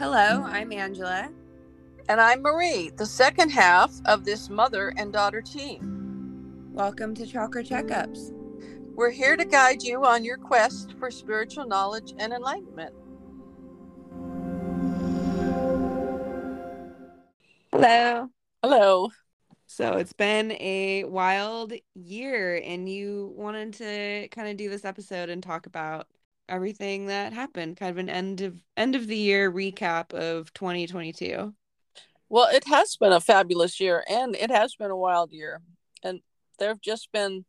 [0.00, 1.28] Hello, I'm Angela.
[2.08, 6.70] And I'm Marie, the second half of this mother and daughter team.
[6.72, 8.32] Welcome to Chakra Checkups.
[8.94, 12.94] We're here to guide you on your quest for spiritual knowledge and enlightenment.
[17.70, 18.30] Hello.
[18.62, 19.10] Hello.
[19.66, 25.28] So it's been a wild year, and you wanted to kind of do this episode
[25.28, 26.06] and talk about
[26.50, 31.54] everything that happened, kind of an end of end of the year recap of 2022.
[32.28, 35.62] Well, it has been a fabulous year, and it has been a wild year,
[36.02, 36.20] and
[36.58, 37.44] there have just been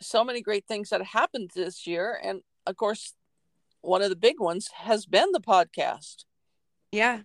[0.00, 3.14] so many great things that happened this year, and of course,
[3.80, 6.24] one of the big ones has been the podcast.
[6.92, 7.20] Yeah,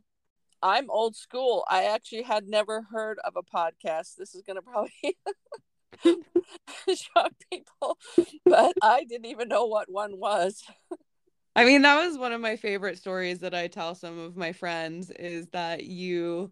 [0.62, 1.66] I'm old school.
[1.70, 4.16] I actually had never heard of a podcast.
[4.18, 4.92] This is going to probably
[6.96, 7.98] shock people,
[8.46, 10.64] but I didn't even know what one was.
[11.56, 14.54] I mean, that was one of my favorite stories that I tell some of my
[14.54, 16.52] friends is that you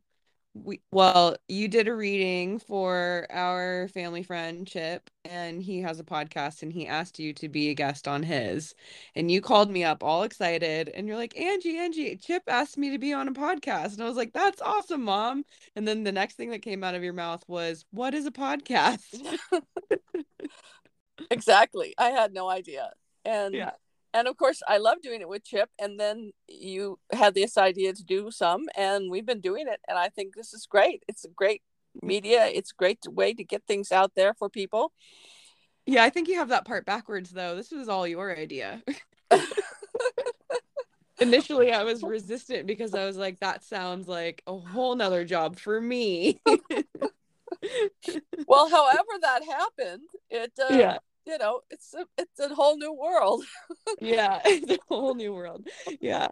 [0.55, 6.03] we well you did a reading for our family friend chip and he has a
[6.03, 8.73] podcast and he asked you to be a guest on his
[9.15, 12.89] and you called me up all excited and you're like angie angie chip asked me
[12.89, 15.43] to be on a podcast and i was like that's awesome mom.
[15.75, 18.31] And then the next thing that came out of your mouth was what is a
[18.31, 19.03] podcast?
[21.31, 21.93] Exactly.
[21.97, 22.91] I had no idea.
[23.25, 23.71] And yeah
[24.13, 27.93] and of course i love doing it with chip and then you had this idea
[27.93, 31.03] to do some and we've been doing it and i think this is great.
[31.07, 31.61] It's a great
[32.01, 32.45] media.
[32.47, 34.91] It's a great way to get things out there for people.
[35.85, 37.55] Yeah i think you have that part backwards though.
[37.55, 38.83] This was all your idea.
[41.19, 45.57] Initially i was resistant because i was like that sounds like a whole nother job
[45.57, 46.39] for me.
[48.47, 50.97] Well however that happened it uh, yeah
[51.29, 53.43] you know it's a, it's a whole new world.
[54.01, 55.67] Yeah it's a whole new world.
[55.99, 56.29] Yeah.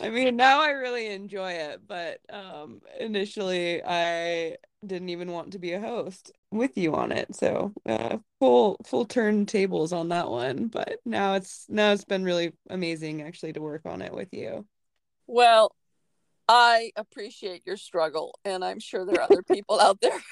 [0.00, 4.56] I mean now i really enjoy it but um initially i
[4.86, 7.34] didn't even want to be a host with you on it.
[7.34, 12.24] So uh full full turn tables on that one but now it's now it's been
[12.24, 14.66] really amazing actually to work on it with you.
[15.26, 15.74] Well
[16.48, 20.10] i appreciate your struggle and i'm sure there are other people out there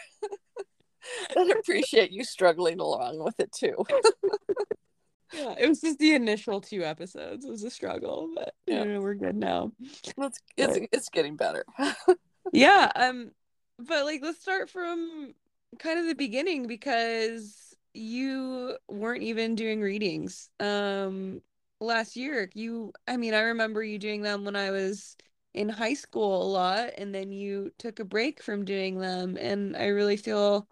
[1.35, 3.75] that appreciate you struggling along with it too.
[5.33, 8.85] yeah, it was just the initial two episodes it was a struggle, but yeah.
[8.85, 9.73] You know, we're good now.
[9.81, 10.13] It's
[10.57, 11.65] it's, but, it's getting better.
[12.53, 13.31] yeah, um
[13.79, 15.35] but like let's start from
[15.79, 21.41] kind of the beginning because you weren't even doing readings um
[21.81, 22.51] last year.
[22.55, 25.17] You I mean, I remember you doing them when I was
[25.55, 29.77] in high school a lot and then you took a break from doing them and
[29.77, 30.69] I really feel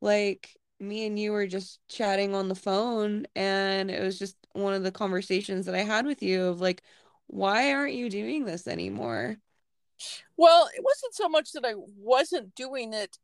[0.00, 4.72] like me and you were just chatting on the phone and it was just one
[4.72, 6.82] of the conversations that I had with you of like
[7.26, 9.36] why aren't you doing this anymore?
[10.36, 13.18] Well, it wasn't so much that I wasn't doing it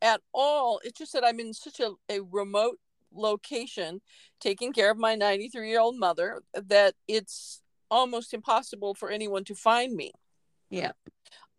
[0.00, 0.80] at all.
[0.84, 2.78] It's just that I'm in such a, a remote
[3.12, 4.00] location
[4.40, 9.54] taking care of my 93 year old mother that it's almost impossible for anyone to
[9.54, 10.12] find me.
[10.70, 10.92] Yeah.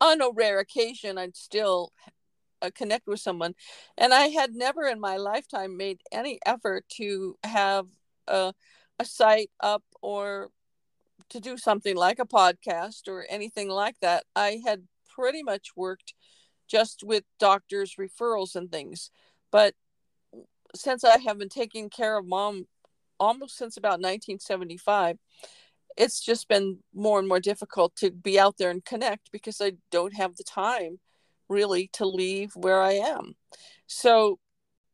[0.00, 1.92] On a rare occasion, I'd still
[2.62, 3.54] uh, connect with someone
[3.98, 7.86] and i had never in my lifetime made any effort to have
[8.28, 8.52] a,
[8.98, 10.50] a site up or
[11.28, 14.24] to do something like a podcast or anything like that.
[14.34, 16.14] I had pretty much worked
[16.70, 19.10] just with doctors referrals and things
[19.50, 19.74] but
[20.74, 22.66] since i have been taking care of mom
[23.18, 25.18] almost since about 1975
[25.96, 29.72] it's just been more and more difficult to be out there and connect because i
[29.90, 31.00] don't have the time
[31.50, 33.34] really to leave where I am.
[33.86, 34.38] So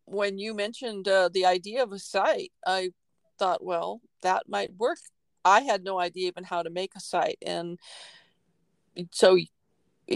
[0.06, 2.91] when you mentioned uh, the idea of a site, I
[3.39, 4.99] thought, well, that might work.
[5.45, 7.39] I had no idea even how to make a site.
[7.47, 7.78] And
[9.12, 9.39] so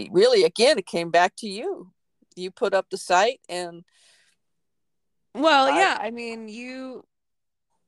[0.09, 1.91] really, again, it came back to you.
[2.35, 3.83] You put up the site and.
[5.33, 5.97] Well, I, yeah.
[6.01, 7.05] I mean, you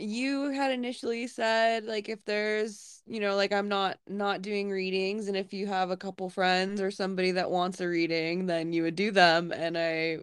[0.04, 5.28] you had initially said like if there's you know like i'm not not doing readings
[5.28, 8.84] and if you have a couple friends or somebody that wants a reading then you
[8.84, 9.52] would do them.
[9.54, 10.18] And i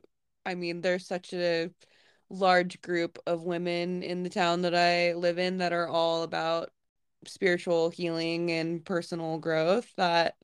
[0.44, 1.70] i mean there's such a
[2.28, 6.70] large group of women in the town that i live in that are all about
[7.26, 10.36] spiritual healing and personal growth that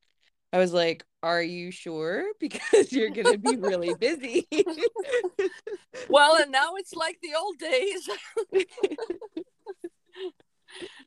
[0.53, 2.25] I was like, Are you sure?
[2.41, 4.47] Because you're going to be really busy.
[6.09, 8.09] well, and now it's like the old days.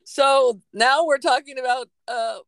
[0.04, 2.38] so now we're talking about, uh,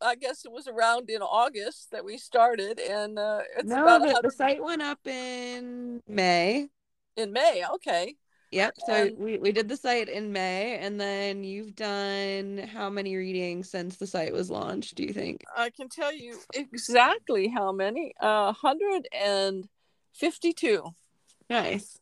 [0.00, 4.02] I guess it was around in August that we started, and uh, it's no, about
[4.02, 6.68] the, the site went up in May.
[7.16, 8.16] In May, okay.
[8.52, 8.74] Yep.
[8.86, 13.16] So and, we, we did the site in May, and then you've done how many
[13.16, 15.42] readings since the site was launched, do you think?
[15.56, 18.12] I can tell you exactly how many.
[18.20, 20.94] Uh 152.
[21.48, 21.98] Nice.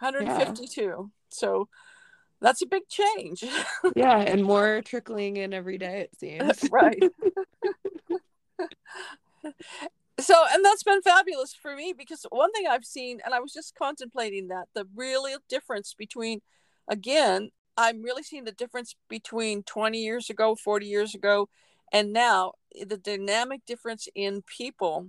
[0.00, 0.82] 152.
[0.82, 0.96] Yeah.
[1.28, 1.68] So
[2.40, 3.44] that's a big change.
[3.96, 6.68] yeah, and more trickling in every day, it seems.
[6.72, 7.00] right.
[10.20, 13.52] so and that's been fabulous for me because one thing i've seen and i was
[13.52, 16.40] just contemplating that the real difference between
[16.88, 21.48] again i'm really seeing the difference between 20 years ago 40 years ago
[21.92, 25.08] and now eh, the dynamic difference in people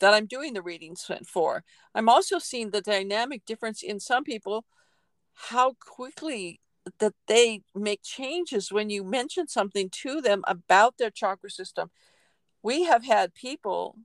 [0.00, 1.64] that i'm doing the readings for.
[1.94, 4.64] I'm also seeing the dynamic difference in some people
[5.34, 6.60] how quickly
[6.98, 11.90] that they make changes when you mention something to them about their chakra system.
[12.62, 13.96] We have had people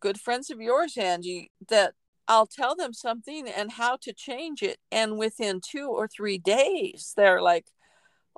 [0.00, 1.94] good friends of yours, Angie, that
[2.28, 4.78] I'll tell them something and how to change it.
[4.90, 7.66] And within two or three days, they're like,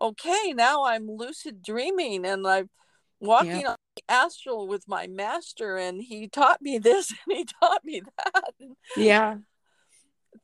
[0.00, 2.70] okay, now I'm lucid dreaming and I'm
[3.20, 3.70] walking yeah.
[3.70, 8.02] on the astral with my master and he taught me this and he taught me
[8.24, 8.54] that.
[8.96, 9.36] Yeah.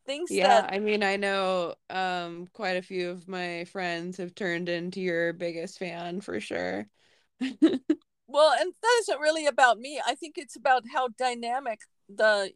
[0.06, 4.34] Things yeah, that I mean, I know um quite a few of my friends have
[4.34, 6.86] turned into your biggest fan for sure.
[8.26, 10.00] well and that isn't really about me.
[10.04, 12.52] I think it's about how dynamic the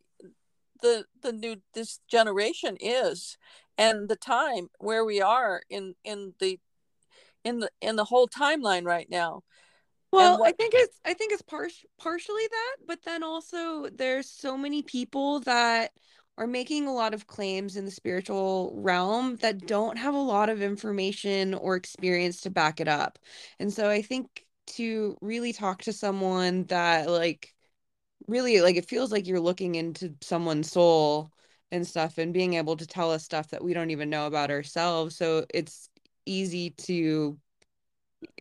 [0.81, 3.37] the the new this generation is
[3.77, 6.59] and the time where we are in in the
[7.45, 9.43] in the in the whole timeline right now.
[10.11, 10.49] Well what...
[10.49, 11.69] i think it's i think it's par-
[11.99, 15.91] partially that but then also there's so many people that
[16.39, 20.49] are making a lot of claims in the spiritual realm that don't have a lot
[20.49, 23.19] of information or experience to back it up.
[23.59, 27.55] And so i think to really talk to someone that like
[28.27, 31.31] really like it feels like you're looking into someone's soul
[31.71, 34.51] and stuff and being able to tell us stuff that we don't even know about
[34.51, 35.17] ourselves.
[35.17, 35.89] So it's
[36.27, 37.39] easy to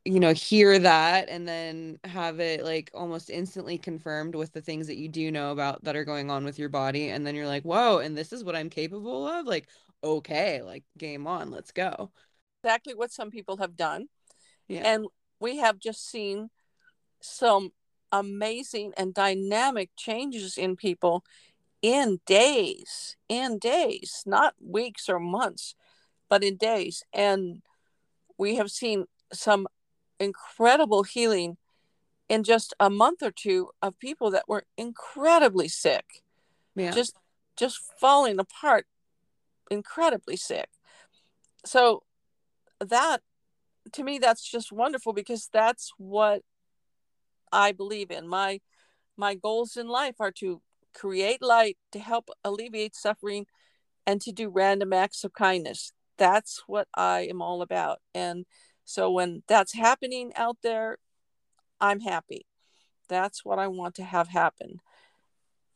[0.05, 4.87] you know hear that and then have it like almost instantly confirmed with the things
[4.87, 7.09] that you do know about that are going on with your body.
[7.09, 9.45] And then you're like whoa and this is what i'm capable of?
[9.45, 9.67] Like
[10.03, 12.11] okay like game on let's go.
[12.63, 14.07] Exactly what some people have done.
[14.67, 14.81] Yeah.
[14.85, 15.05] and
[15.39, 16.49] we have just seen
[17.21, 17.71] some
[18.11, 21.23] amazing and dynamic changes in people
[21.81, 25.75] in days, in days, not weeks or months,
[26.29, 27.03] but in days.
[27.13, 27.61] And
[28.37, 29.67] we have seen some
[30.19, 31.57] incredible healing
[32.29, 36.23] in just a month or two of people that were incredibly sick.
[36.75, 36.91] Yeah.
[36.91, 37.15] Just
[37.57, 38.85] just falling apart,
[39.71, 40.69] incredibly sick.
[41.65, 42.03] So
[42.79, 43.21] that
[43.93, 46.41] to me that's just wonderful because that's what
[47.51, 48.27] i believe in.
[48.27, 48.59] My
[49.15, 50.61] my goals in life are to
[50.93, 53.45] create light to help alleviate suffering
[54.05, 55.91] and to do random acts of kindness.
[56.17, 57.99] That's what i am all about.
[58.13, 58.45] And
[58.85, 60.97] so when that's happening out there
[61.79, 62.45] i'm happy.
[63.09, 64.79] That's what i want to have happen.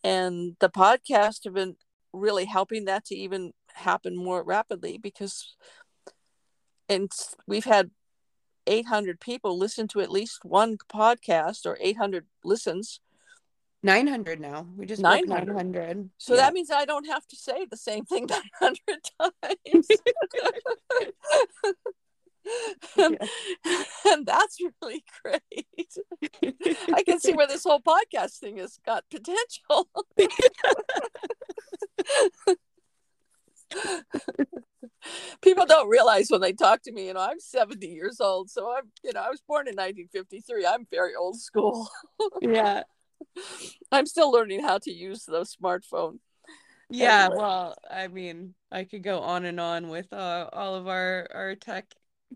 [0.03, 1.75] And the podcast have been
[2.13, 5.55] really helping that to even happen more rapidly because
[6.89, 7.09] and
[7.47, 7.91] we've had
[8.67, 12.99] 800 people listen to at least one podcast or 800 listens
[13.83, 16.09] 900 now we just 900, 900.
[16.17, 16.41] so yeah.
[16.41, 18.27] that means i don't have to say the same thing
[18.61, 18.77] 900
[19.21, 19.87] times
[22.97, 23.17] and,
[23.65, 23.83] yeah.
[24.07, 25.89] and that's really great
[26.93, 29.89] i can see where this whole podcast thing has got potential
[35.41, 38.49] people don't realize when they talk to me, you know, I'm 70 years old.
[38.49, 40.65] So I'm, you know, I was born in 1953.
[40.65, 41.89] I'm very old school.
[42.41, 42.83] yeah.
[43.91, 46.19] I'm still learning how to use the smartphone.
[46.89, 47.37] Yeah, anyway.
[47.37, 51.55] well, I mean, I could go on and on with uh, all of our our
[51.55, 51.85] tech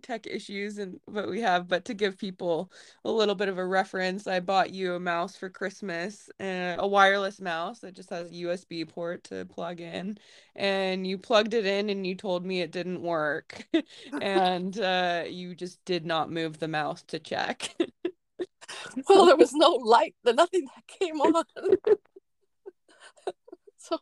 [0.02, 2.72] tech issues and what we have but to give people
[3.04, 6.88] a little bit of a reference i bought you a mouse for christmas and a
[6.88, 10.18] wireless mouse that just has a usb port to plug in
[10.56, 13.68] and you plugged it in and you told me it didn't work.
[14.22, 17.76] And uh, you just did not move the mouse to check.
[19.10, 21.44] Well there was no light the nothing that came on.
[23.78, 24.00] So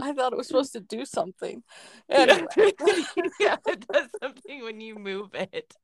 [0.00, 1.62] I thought it was supposed to do something.
[2.08, 2.46] Anyway.
[3.40, 5.74] yeah, it does something when you move it.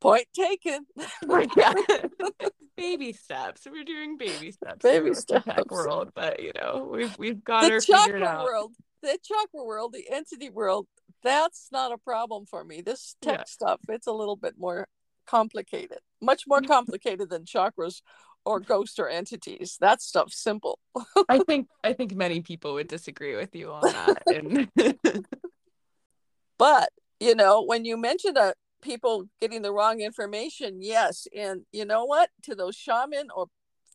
[0.00, 0.86] Point taken.
[1.56, 1.72] yeah.
[2.76, 3.66] baby steps.
[3.70, 4.82] We're doing baby steps.
[4.82, 5.44] Baby steps.
[5.44, 8.72] Tech world, but you know, we've we've got the chakra world.
[9.02, 10.88] The chakra world, the entity world.
[11.22, 12.80] That's not a problem for me.
[12.80, 13.44] This tech yeah.
[13.46, 14.88] stuff, it's a little bit more
[15.26, 18.02] complicated, much more complicated than chakras
[18.44, 19.76] or ghosts or entities.
[19.80, 20.78] That stuff's simple.
[21.28, 24.22] I think I think many people would disagree with you on that.
[24.34, 24.68] And...
[26.58, 31.84] but you know, when you mention that people getting the wrong information, yes, and you
[31.84, 32.30] know what?
[32.42, 33.46] To those shaman or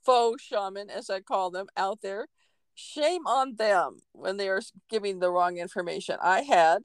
[0.06, 2.28] faux shaman, as I call them out there,
[2.74, 6.18] shame on them when they are giving the wrong information.
[6.22, 6.84] I had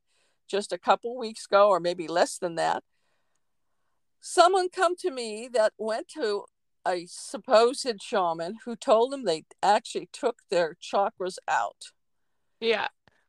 [0.48, 2.82] just a couple weeks ago, or maybe less than that,
[4.20, 6.44] someone come to me that went to
[6.86, 11.90] a supposed shaman who told them they actually took their chakras out.
[12.60, 12.88] Yeah,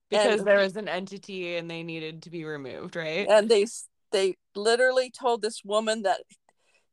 [0.09, 3.27] because and, there was an entity and they needed to be removed, right?
[3.27, 3.65] And they
[4.11, 6.21] they literally told this woman that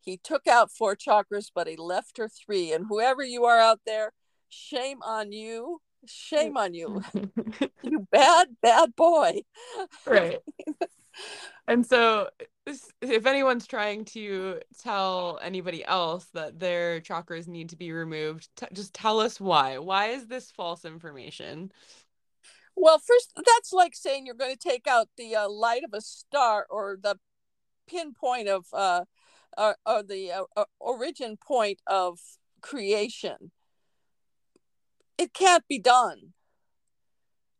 [0.00, 2.72] he took out four chakras, but he left her three.
[2.72, 4.12] And whoever you are out there,
[4.48, 5.80] shame on you.
[6.06, 7.02] Shame on you.
[7.82, 9.42] you bad, bad boy.
[10.06, 10.38] Right.
[11.68, 12.30] and so
[13.00, 18.66] if anyone's trying to tell anybody else that their chakras need to be removed, t-
[18.72, 19.78] just tell us why.
[19.78, 21.72] Why is this false information?
[22.76, 26.00] Well, first, that's like saying you're going to take out the uh, light of a
[26.00, 27.16] star or the
[27.88, 29.04] pinpoint of uh,
[29.56, 32.18] or, or the uh, uh, origin point of
[32.60, 33.50] creation.
[35.18, 36.32] It can't be done.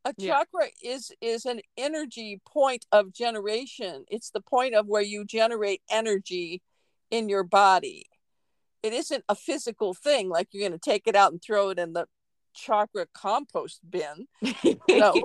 [0.03, 0.33] A yeah.
[0.33, 4.05] chakra is is an energy point of generation.
[4.09, 6.61] It's the point of where you generate energy
[7.11, 8.07] in your body.
[8.81, 11.77] It isn't a physical thing like you're going to take it out and throw it
[11.77, 12.07] in the
[12.53, 14.27] chakra compost bin.
[14.89, 15.13] No.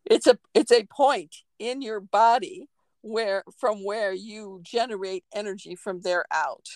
[0.05, 2.69] it's a it's a point in your body
[3.01, 6.67] where from where you generate energy from there out.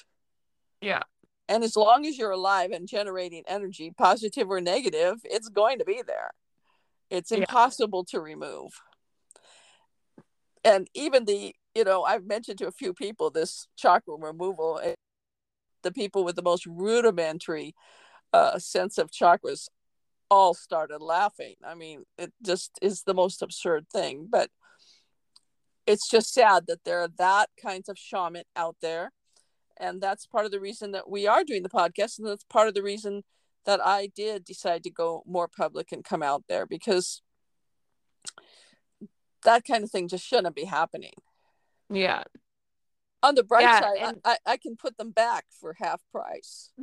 [0.81, 1.03] Yeah.
[1.51, 5.85] And as long as you're alive and generating energy, positive or negative, it's going to
[5.85, 6.31] be there.
[7.09, 8.19] It's impossible yeah.
[8.19, 8.71] to remove.
[10.63, 14.93] And even the, you know, I've mentioned to a few people this chakra removal, eh,
[15.81, 17.75] the people with the most rudimentary
[18.31, 19.67] uh, sense of chakras
[20.29, 21.55] all started laughing.
[21.65, 24.29] I mean, it just is the most absurd thing.
[24.31, 24.49] But
[25.85, 29.11] it's just sad that there are that kinds of shaman out there.
[29.79, 32.19] And that's part of the reason that we are doing the podcast.
[32.19, 33.23] And that's part of the reason
[33.65, 37.21] that I did decide to go more public and come out there because
[39.43, 41.13] that kind of thing just shouldn't be happening.
[41.89, 42.23] Yeah.
[43.23, 44.21] On the bright yeah, side, and...
[44.25, 46.71] I, I can put them back for half price.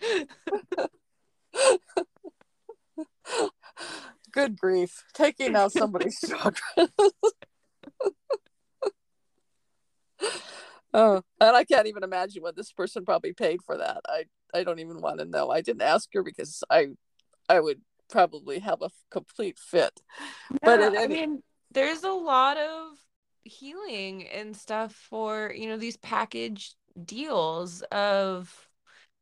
[4.32, 5.04] Good grief.
[5.14, 6.90] Taking out somebody's chakras.
[10.92, 14.00] Oh, and I can't even imagine what this person probably paid for that.
[14.06, 15.50] I, I don't even want to know.
[15.50, 16.88] I didn't ask her because I
[17.48, 17.80] I would
[18.10, 20.00] probably have a complete fit.
[20.50, 20.98] Yeah, but any...
[20.98, 22.92] I mean, there's a lot of
[23.44, 28.68] healing and stuff for, you know, these package deals of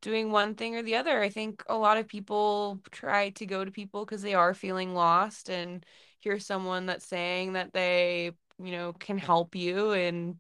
[0.00, 1.20] doing one thing or the other.
[1.20, 4.94] I think a lot of people try to go to people because they are feeling
[4.94, 5.84] lost and
[6.20, 8.32] hear someone that's saying that they,
[8.62, 10.38] you know, can help you in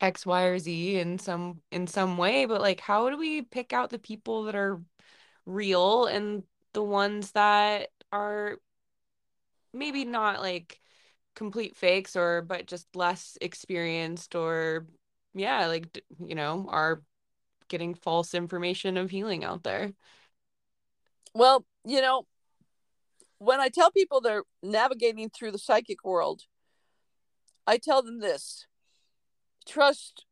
[0.00, 2.46] X, Y, or Z in some in some way.
[2.46, 4.80] But like how do we pick out the people that are
[5.46, 8.58] real and the ones that are
[9.72, 10.80] maybe not like
[11.36, 14.86] complete fakes or but just less experienced or
[15.32, 17.02] yeah like you know are
[17.70, 19.92] getting false information of healing out there.
[21.34, 22.26] Well, you know,
[23.38, 26.42] when I tell people they're navigating through the psychic world,
[27.70, 28.66] I tell them this
[29.64, 30.24] trust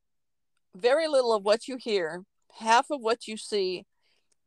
[0.74, 2.24] very little of what you hear,
[2.58, 3.86] half of what you see,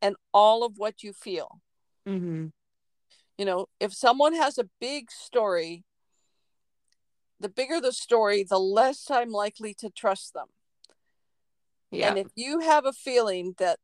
[0.01, 1.61] and all of what you feel.
[2.05, 2.47] Mm-hmm.
[3.37, 5.85] You know, if someone has a big story,
[7.39, 10.47] the bigger the story, the less I'm likely to trust them.
[11.91, 12.09] Yeah.
[12.09, 13.79] And if you have a feeling that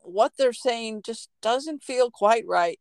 [0.00, 2.80] what they're saying just doesn't feel quite right,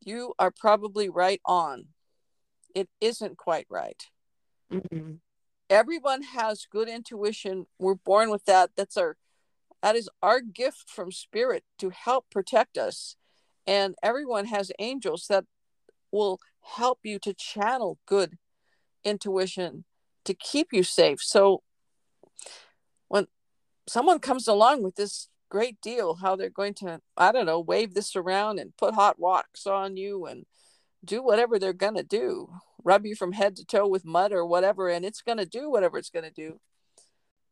[0.00, 1.88] you are probably right on.
[2.74, 4.02] It isn't quite right.
[4.72, 5.14] Mm-hmm.
[5.68, 7.66] Everyone has good intuition.
[7.78, 8.70] We're born with that.
[8.76, 9.16] That's our
[9.82, 13.16] that is our gift from spirit to help protect us.
[13.66, 15.44] And everyone has angels that
[16.10, 18.38] will help you to channel good
[19.04, 19.84] intuition
[20.24, 21.20] to keep you safe.
[21.22, 21.62] So
[23.08, 23.26] when
[23.88, 27.94] someone comes along with this great deal how they're going to i don't know wave
[27.94, 30.44] this around and put hot wax on you and
[31.04, 32.50] do whatever they're going to do
[32.86, 35.68] rub you from head to toe with mud or whatever and it's going to do
[35.68, 36.60] whatever it's going to do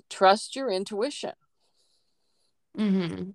[0.09, 1.33] trust your intuition
[2.79, 3.31] mm-hmm.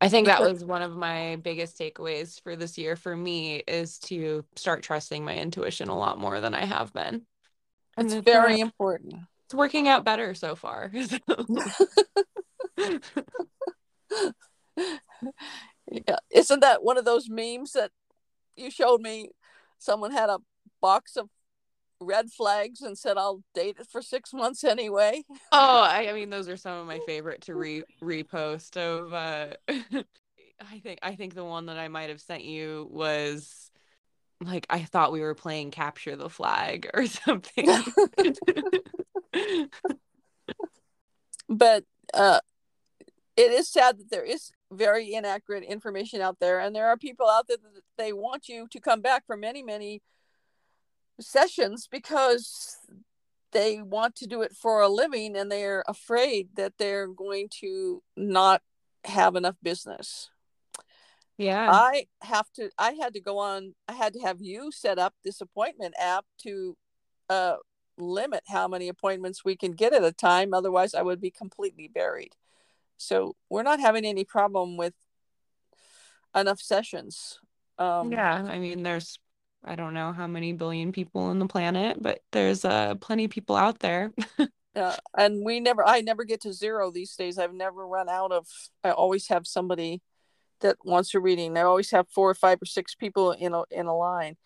[0.00, 3.98] I think that was one of my biggest takeaways for this year for me is
[4.00, 7.22] to start trusting my intuition a lot more than I have been.
[7.96, 9.14] And it's, it's very important.
[9.46, 10.92] It's working out better so far.
[10.94, 11.18] yeah.
[16.30, 17.90] Isn't that one of those memes that
[18.54, 19.30] you showed me?
[19.78, 20.38] Someone had a
[20.80, 21.28] box of
[22.00, 25.24] red flags and said I'll date it for six months anyway.
[25.52, 29.54] Oh, I, I mean those are some of my favorite to re repost of uh
[30.60, 33.70] I think I think the one that I might have sent you was
[34.40, 37.68] like I thought we were playing capture the flag or something.
[41.48, 42.40] but uh
[43.36, 47.28] it is sad that there is very inaccurate information out there and there are people
[47.28, 50.02] out there that they want you to come back for many many
[51.20, 52.76] sessions because
[53.52, 58.02] they want to do it for a living and they're afraid that they're going to
[58.16, 58.62] not
[59.04, 60.30] have enough business.
[61.38, 61.70] Yeah.
[61.70, 65.14] I have to I had to go on I had to have you set up
[65.24, 66.76] this appointment app to
[67.30, 67.56] uh
[67.96, 71.88] limit how many appointments we can get at a time otherwise I would be completely
[71.88, 72.34] buried.
[72.96, 74.94] So we're not having any problem with
[76.34, 77.38] enough sessions.
[77.78, 79.20] Um, yeah, I mean, there's
[79.64, 83.30] I don't know how many billion people on the planet, but there's uh plenty of
[83.30, 84.12] people out there.
[84.74, 87.38] yeah, and we never I never get to zero these days.
[87.38, 88.46] I've never run out of
[88.84, 90.02] I always have somebody
[90.60, 91.56] that wants a reading.
[91.56, 94.36] I always have four or five or six people in a in a line.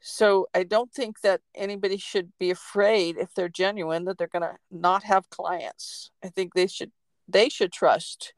[0.00, 4.42] So I don't think that anybody should be afraid if they're genuine that they're going
[4.42, 6.10] to not have clients.
[6.24, 6.92] I think they should
[7.28, 8.32] they should trust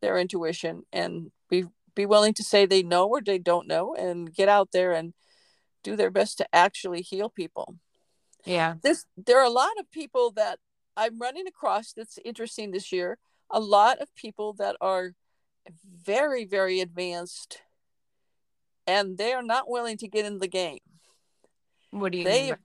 [0.00, 4.32] their intuition and be be willing to say they know or they don't know and
[4.34, 5.14] get out there and
[5.82, 7.76] do their best to actually heal people.
[8.44, 8.74] Yeah.
[8.82, 10.58] This there are a lot of people that
[10.96, 13.18] I'm running across that's interesting this year.
[13.50, 15.12] A lot of people that are
[16.04, 17.60] very, very advanced
[18.86, 20.80] and they are not willing to get in the game.
[21.90, 22.56] What do you they, mean?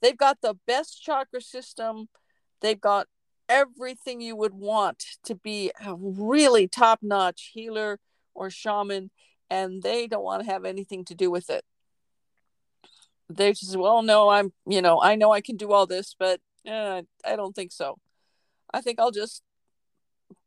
[0.00, 2.08] They've got the best chakra system.
[2.60, 3.06] They've got
[3.48, 7.98] everything you would want to be a really top notch healer
[8.38, 9.10] or shaman,
[9.50, 11.64] and they don't want to have anything to do with it.
[13.28, 16.40] They just, well, no, I'm, you know, I know I can do all this, but
[16.66, 17.98] eh, I don't think so.
[18.72, 19.42] I think I'll just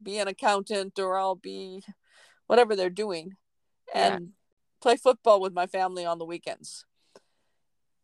[0.02, 1.84] be an accountant or I'll be
[2.48, 3.34] whatever they're doing
[3.94, 4.28] and yeah.
[4.82, 6.86] play football with my family on the weekends.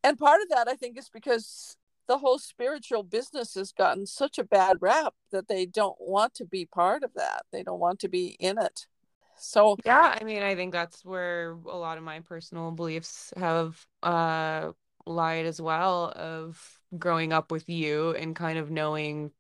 [0.03, 4.37] And part of that, I think, is because the whole spiritual business has gotten such
[4.37, 7.43] a bad rap that they don't want to be part of that.
[7.51, 8.87] They don't want to be in it.
[9.37, 13.85] So yeah, I mean, I think that's where a lot of my personal beliefs have
[14.03, 14.71] uh
[15.05, 19.31] lied as well of growing up with you and kind of knowing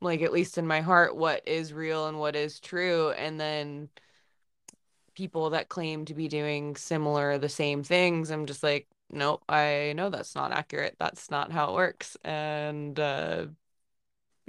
[0.00, 3.88] like at least in my heart what is real and what is true and then
[5.14, 9.92] people that claim to be doing similar the same things i'm just like nope i
[9.94, 10.96] know that's not accurate.
[10.98, 12.16] That's not how it works.
[12.24, 13.46] And uh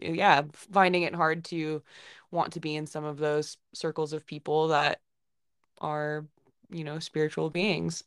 [0.01, 1.81] yeah finding it hard to
[2.31, 4.99] want to be in some of those circles of people that
[5.79, 6.25] are,
[6.69, 8.03] you know, spiritual beings.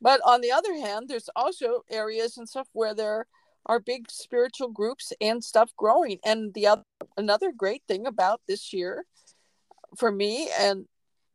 [0.00, 3.26] But on the other hand, there's also areas and stuff where there
[3.66, 6.18] are big spiritual groups and stuff growing.
[6.24, 6.82] And the other
[7.16, 9.04] another great thing about this year
[9.96, 10.86] for me and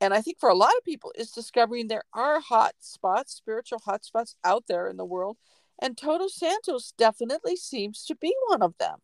[0.01, 3.79] and I think for a lot of people is discovering there are hot spots, spiritual
[3.83, 5.37] hot spots out there in the world.
[5.79, 8.99] And Todos Santos definitely seems to be one of them.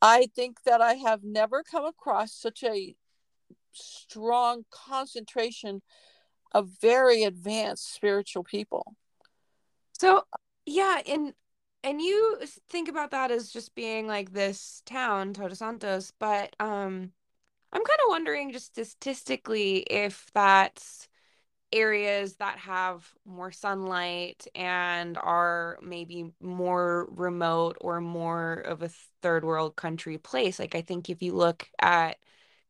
[0.00, 2.94] I think that I have never come across such a
[3.72, 5.82] strong concentration
[6.52, 8.94] of very advanced spiritual people.
[9.98, 10.24] So,
[10.66, 11.32] yeah, and
[11.82, 17.12] and you think about that as just being like this town, Todos Santos, but um
[17.72, 21.08] I'm kind of wondering just statistically if that's
[21.74, 29.44] areas that have more sunlight and are maybe more remote or more of a third
[29.44, 30.58] world country place.
[30.58, 32.18] Like, I think if you look at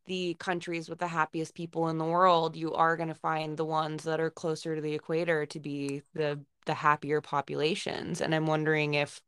[0.07, 3.65] the countries with the happiest people in the world, you are going to find the
[3.65, 8.23] ones that are closer to the equator to be the the happier populations.
[8.23, 9.21] And I'm wondering if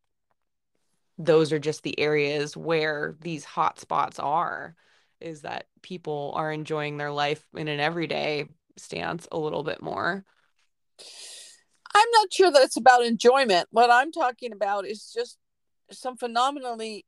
[1.19, 4.75] those are just the areas where these hot spots are
[5.21, 10.25] is that people are enjoying their life in an everyday stance a little bit more.
[11.95, 13.69] I'm not sure that it's about enjoyment.
[13.71, 15.39] What I'm talking about is just
[15.91, 17.07] some phenomenally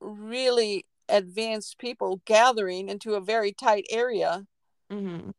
[0.00, 4.46] really advanced people gathering into a very tight area
[4.90, 5.30] mm-hmm.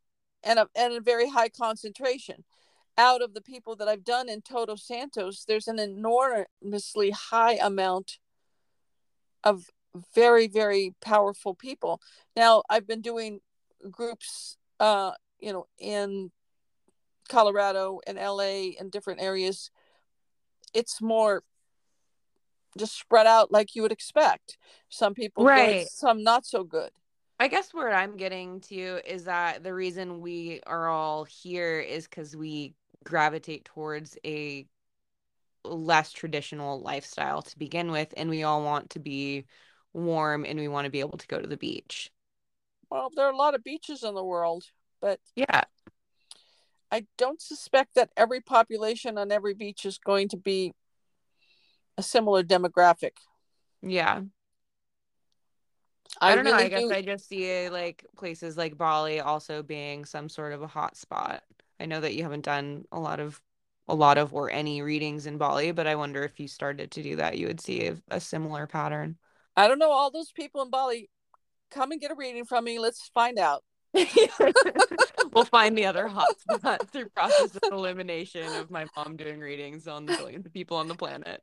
[0.43, 2.43] and, a, and a very high concentration.
[2.97, 8.17] Out of the people that I've done in Todos Santos, there's an enormously high amount
[9.43, 9.69] of
[10.13, 12.01] very very powerful people
[12.35, 13.39] now i've been doing
[13.89, 16.31] groups uh you know in
[17.29, 19.69] colorado and la and different areas
[20.73, 21.43] it's more
[22.77, 24.57] just spread out like you would expect
[24.89, 25.79] some people right.
[25.79, 26.89] good some not so good
[27.39, 32.07] i guess where i'm getting to is that the reason we are all here is
[32.07, 34.65] because we gravitate towards a
[35.63, 39.45] less traditional lifestyle to begin with and we all want to be
[39.93, 42.11] warm and we want to be able to go to the beach.
[42.89, 44.65] Well, there are a lot of beaches in the world,
[45.01, 45.63] but yeah.
[46.91, 50.73] I don't suspect that every population on every beach is going to be
[51.97, 53.17] a similar demographic.
[53.81, 54.21] Yeah.
[56.21, 56.63] I, I don't really know.
[56.63, 56.91] I guess.
[56.91, 61.43] I just see like places like Bali also being some sort of a hot spot.
[61.79, 63.41] I know that you haven't done a lot of
[63.87, 67.03] a lot of or any readings in Bali, but I wonder if you started to
[67.03, 69.17] do that, you would see a, a similar pattern.
[69.55, 69.91] I don't know.
[69.91, 71.09] All those people in Bali,
[71.71, 72.79] come and get a reading from me.
[72.79, 73.63] Let's find out.
[75.33, 80.05] we'll find the other hotspot through process of elimination of my mom doing readings on
[80.05, 81.41] the billions of people on the planet.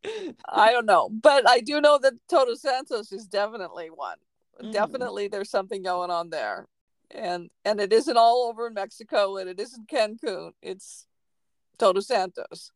[0.48, 4.18] I don't know, but I do know that Todos Santos is definitely one.
[4.62, 4.72] Mm.
[4.72, 6.66] Definitely, there's something going on there,
[7.10, 10.52] and and it isn't all over in Mexico, and it isn't Cancun.
[10.62, 11.06] It's
[11.78, 12.70] Todos Santos.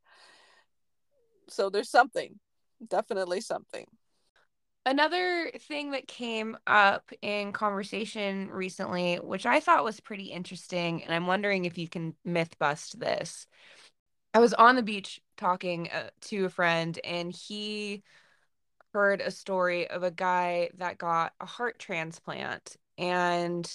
[1.49, 2.41] So there's something,
[2.87, 3.87] definitely something.
[4.89, 11.13] Another thing that came up in conversation recently, which I thought was pretty interesting, and
[11.13, 13.47] I'm wondering if you can myth bust this.
[14.33, 18.03] I was on the beach talking uh, to a friend, and he
[18.95, 23.71] heard a story of a guy that got a heart transplant, and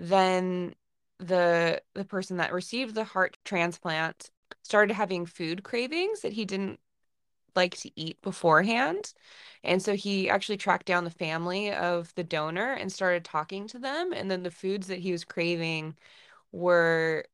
[0.00, 0.74] then
[1.20, 4.32] the the person that received the heart transplant
[4.64, 6.80] started having food cravings that he didn't
[7.56, 9.12] like to eat beforehand.
[9.64, 13.78] And so he actually tracked down the family of the donor and started talking to
[13.78, 14.12] them.
[14.12, 15.96] And then the foods that he was craving
[16.52, 17.24] were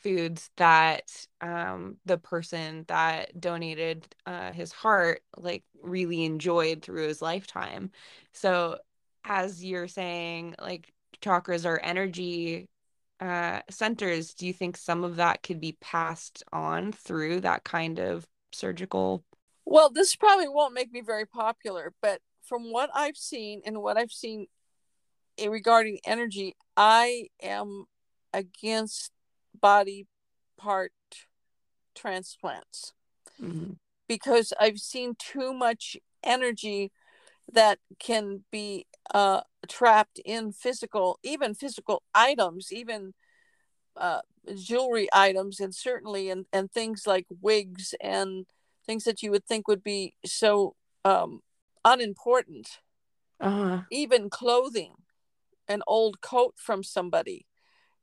[0.00, 7.22] foods that um, the person that donated uh, his heart like really enjoyed through his
[7.22, 7.90] lifetime.
[8.32, 8.78] So
[9.24, 12.68] as you're saying, like chakras are energy
[13.20, 17.98] uh, centers, do you think some of that could be passed on through that kind
[17.98, 19.24] of surgical?
[19.74, 23.96] Well, this probably won't make me very popular, but from what I've seen and what
[23.96, 24.46] I've seen
[25.44, 27.86] regarding energy, I am
[28.32, 29.10] against
[29.60, 30.06] body
[30.56, 30.92] part
[31.92, 32.92] transplants
[33.42, 33.72] mm-hmm.
[34.06, 36.92] because I've seen too much energy
[37.52, 43.12] that can be uh, trapped in physical, even physical items, even
[43.96, 44.20] uh,
[44.54, 48.46] jewelry items, and certainly and and things like wigs and
[48.86, 51.40] things that you would think would be so um,
[51.84, 52.80] unimportant.
[53.40, 53.82] Uh-huh.
[53.90, 54.94] Even clothing,
[55.68, 57.46] an old coat from somebody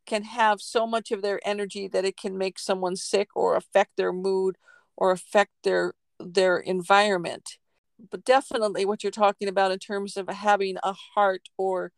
[0.05, 3.91] can have so much of their energy that it can make someone sick or affect
[3.97, 4.57] their mood
[4.97, 7.57] or affect their their environment
[8.09, 11.91] but definitely what you're talking about in terms of having a heart or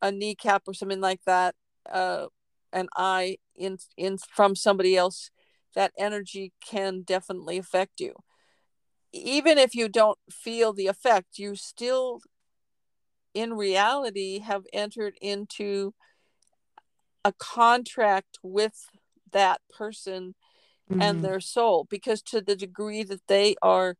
[0.00, 1.54] a kneecap or something like that
[1.90, 2.26] uh,
[2.72, 5.30] an eye in in from somebody else
[5.74, 8.14] that energy can definitely affect you
[9.12, 12.20] even if you don't feel the effect you still
[13.34, 15.94] in reality have entered into
[17.24, 18.86] a contract with
[19.32, 20.34] that person
[20.90, 21.02] mm-hmm.
[21.02, 23.96] and their soul because to the degree that they are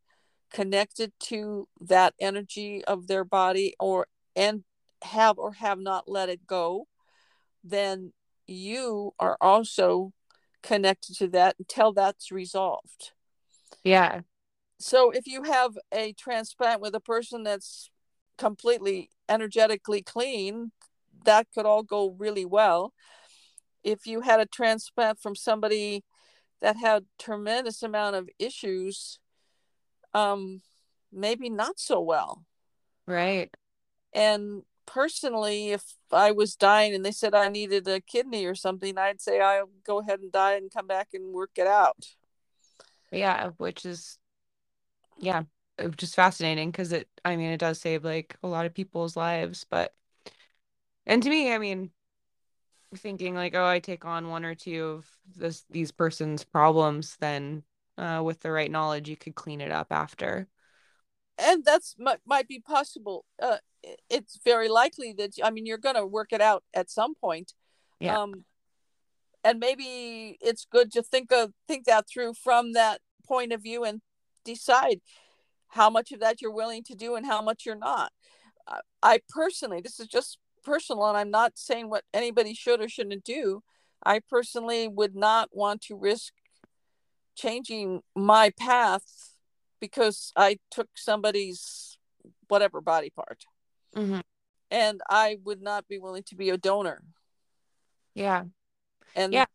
[0.53, 4.65] connected to that energy of their body or and
[5.03, 6.87] have or have not let it go
[7.63, 8.13] then
[8.47, 10.13] you are also
[10.63, 13.13] connected to that until that's resolved
[13.85, 14.21] yeah
[14.81, 17.91] so if you have a transplant with a person that's
[18.39, 20.73] completely energetically clean
[21.25, 22.93] that could all go really well.
[23.83, 26.05] If you had a transplant from somebody
[26.61, 29.19] that had tremendous amount of issues
[30.13, 30.61] um
[31.13, 32.45] maybe not so well.
[33.07, 33.51] Right.
[34.13, 38.99] And personally if i was dying and they said i needed a kidney or something
[38.99, 42.07] i'd say i'll go ahead and die and come back and work it out.
[43.13, 44.19] Yeah which is
[45.21, 45.43] yeah
[45.97, 49.65] just fascinating because it i mean it does save like a lot of people's lives
[49.71, 49.95] but
[51.07, 51.91] and to me i mean
[52.97, 55.07] thinking like oh i take on one or two of
[55.37, 57.63] this these person's problems then
[58.01, 60.49] uh, with the right knowledge, you could clean it up after.
[61.39, 63.25] And that's might, might be possible.
[63.41, 63.59] Uh,
[64.09, 67.53] it's very likely that I mean you're going to work it out at some point.
[67.99, 68.19] Yeah.
[68.19, 68.45] Um,
[69.45, 73.85] and maybe it's good to think of think that through from that point of view
[73.85, 74.03] and
[74.45, 75.01] decide
[75.69, 78.13] how much of that you're willing to do and how much you're not.
[79.03, 83.25] I personally, this is just personal, and I'm not saying what anybody should or shouldn't
[83.25, 83.63] do.
[84.05, 86.33] I personally would not want to risk
[87.35, 89.03] changing my path
[89.81, 91.99] because I took somebody's
[92.49, 93.45] whatever body part.
[93.97, 94.21] Mm-hmm.
[94.71, 97.03] And I would not be willing to be a donor.
[98.15, 98.45] Yeah.
[99.17, 99.47] And yeah.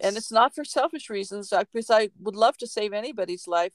[0.00, 3.74] And it's not for selfish reasons because I would love to save anybody's life,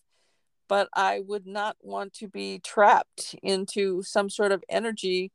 [0.68, 5.32] but I would not want to be trapped into some sort of energy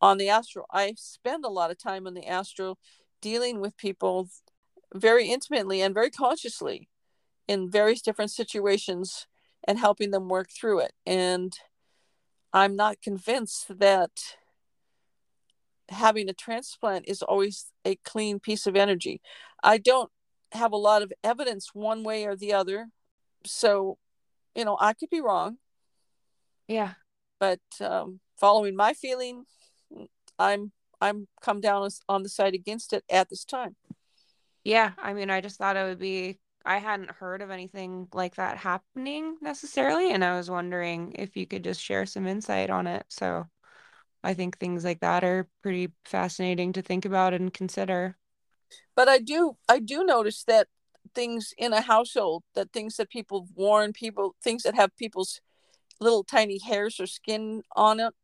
[0.00, 0.66] on the astral.
[0.70, 2.78] I spend a lot of time on the astral
[3.20, 4.28] dealing with people
[4.94, 6.88] very intimately and very consciously
[7.46, 9.26] in various different situations
[9.66, 10.92] and helping them work through it.
[11.06, 11.52] And
[12.52, 14.10] I'm not convinced that
[15.88, 19.20] having a transplant is always a clean piece of energy.
[19.62, 20.10] I don't
[20.52, 22.88] have a lot of evidence one way or the other.
[23.44, 23.98] So,
[24.54, 25.58] you know, I could be wrong.
[26.68, 26.94] Yeah.
[27.38, 29.44] But um, following my feeling,
[30.38, 33.76] I'm I'm come down on the side against it at this time.
[34.64, 36.38] Yeah, I mean, I just thought it would be.
[36.64, 41.46] I hadn't heard of anything like that happening necessarily, and I was wondering if you
[41.46, 43.06] could just share some insight on it.
[43.08, 43.46] So,
[44.22, 48.18] I think things like that are pretty fascinating to think about and consider.
[48.94, 50.68] But I do, I do notice that
[51.14, 55.40] things in a household, that things that people worn, people things that have people's
[56.00, 58.14] little tiny hairs or skin on it,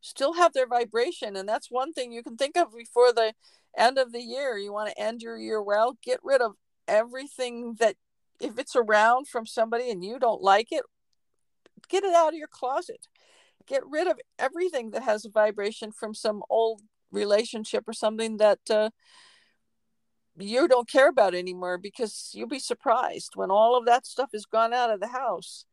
[0.00, 1.36] still have their vibration.
[1.36, 3.34] And that's one thing you can think of before the
[3.76, 4.58] end of the year.
[4.58, 6.54] You want to end your year well get rid of
[6.86, 7.96] everything that
[8.40, 10.82] if it's around from somebody and you don't like it
[11.88, 13.08] get it out of your closet.
[13.66, 18.58] Get rid of everything that has a vibration from some old relationship or something that
[18.70, 18.90] uh,
[20.36, 24.46] you don't care about anymore because you'll be surprised when all of that stuff is
[24.46, 25.64] gone out of the house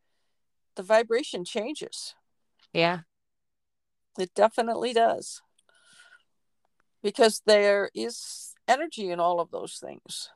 [0.76, 2.16] the vibration changes
[2.74, 3.00] yeah
[4.18, 5.42] it definitely does.
[7.02, 10.30] Because there is energy in all of those things.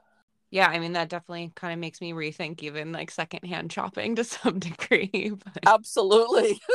[0.50, 4.24] Yeah, I mean that definitely kind of makes me rethink even like secondhand shopping to
[4.24, 5.34] some degree.
[5.44, 5.60] But...
[5.66, 6.60] Absolutely.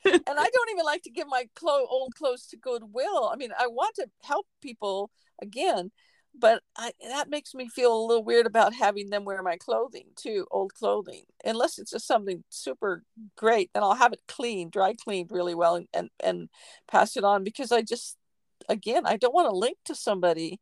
[0.04, 3.30] and I don't even like to give my clo- old clothes to Goodwill.
[3.32, 5.10] I mean, I want to help people
[5.40, 5.90] again,
[6.38, 10.06] but I, that makes me feel a little weird about having them wear my clothing
[10.16, 11.24] too, old clothing.
[11.44, 13.02] Unless it's just something super
[13.36, 16.48] great, then I'll have it cleaned, dry cleaned really well, and and, and
[16.86, 18.16] pass it on because I just,
[18.68, 20.60] again, I don't want to link to somebody,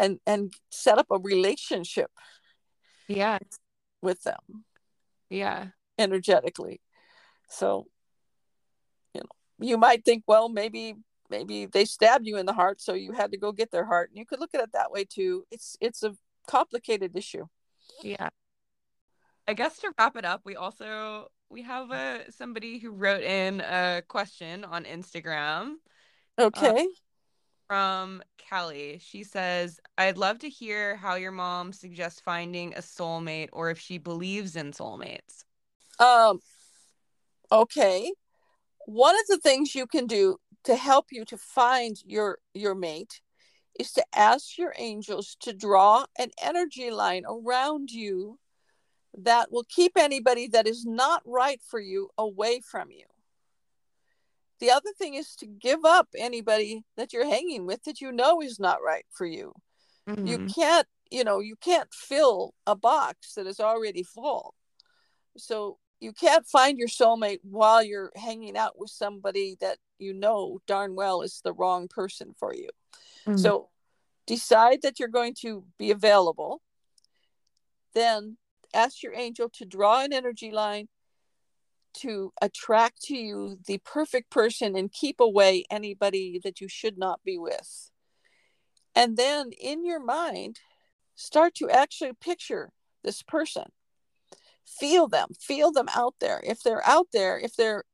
[0.00, 2.10] and and set up a relationship.
[3.08, 3.38] Yeah.
[4.02, 4.64] With them.
[5.30, 5.68] Yeah.
[5.98, 6.80] Energetically,
[7.48, 7.86] so.
[9.16, 10.96] You know, you might think, well, maybe
[11.34, 14.10] maybe they stabbed you in the heart so you had to go get their heart
[14.10, 15.44] and you could look at it that way too.
[15.50, 16.14] It's it's a
[16.46, 17.46] complicated issue.
[18.02, 18.28] Yeah.
[19.46, 23.60] I guess to wrap it up we also we have a somebody who wrote in
[23.60, 25.74] a question on instagram
[26.38, 26.68] okay.
[26.68, 26.84] uh,
[27.66, 33.50] from kelly she says i'd love to hear how your mom suggests finding a soulmate
[33.52, 35.44] or if she believes in soulmates.
[36.00, 36.40] Um
[37.52, 38.12] okay.
[38.86, 43.20] One of the things you can do to help you to find your your mate
[43.78, 48.38] is to ask your angels to draw an energy line around you
[49.16, 53.04] that will keep anybody that is not right for you away from you.
[54.60, 58.40] The other thing is to give up anybody that you're hanging with that you know
[58.40, 59.52] is not right for you.
[60.08, 60.26] Mm-hmm.
[60.26, 64.54] You can't, you know, you can't fill a box that is already full.
[65.36, 70.60] So you can't find your soulmate while you're hanging out with somebody that you know
[70.66, 72.68] darn well is the wrong person for you.
[73.26, 73.38] Mm-hmm.
[73.38, 73.70] So
[74.26, 76.60] decide that you're going to be available.
[77.94, 78.36] Then
[78.74, 80.88] ask your angel to draw an energy line
[81.94, 87.20] to attract to you the perfect person and keep away anybody that you should not
[87.24, 87.90] be with.
[88.96, 90.58] And then in your mind,
[91.14, 92.72] start to actually picture
[93.04, 93.64] this person
[94.66, 96.40] feel them feel them out there.
[96.44, 97.84] If they're out there if they're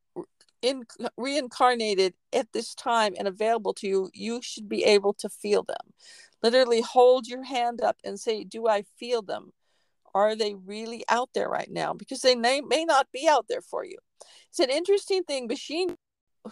[0.62, 0.84] in
[1.16, 5.94] reincarnated at this time and available to you you should be able to feel them.
[6.42, 9.52] Literally hold your hand up and say do i feel them?
[10.14, 11.94] Are they really out there right now?
[11.94, 13.96] Because they may, may not be out there for you.
[14.48, 15.96] It's an interesting thing machine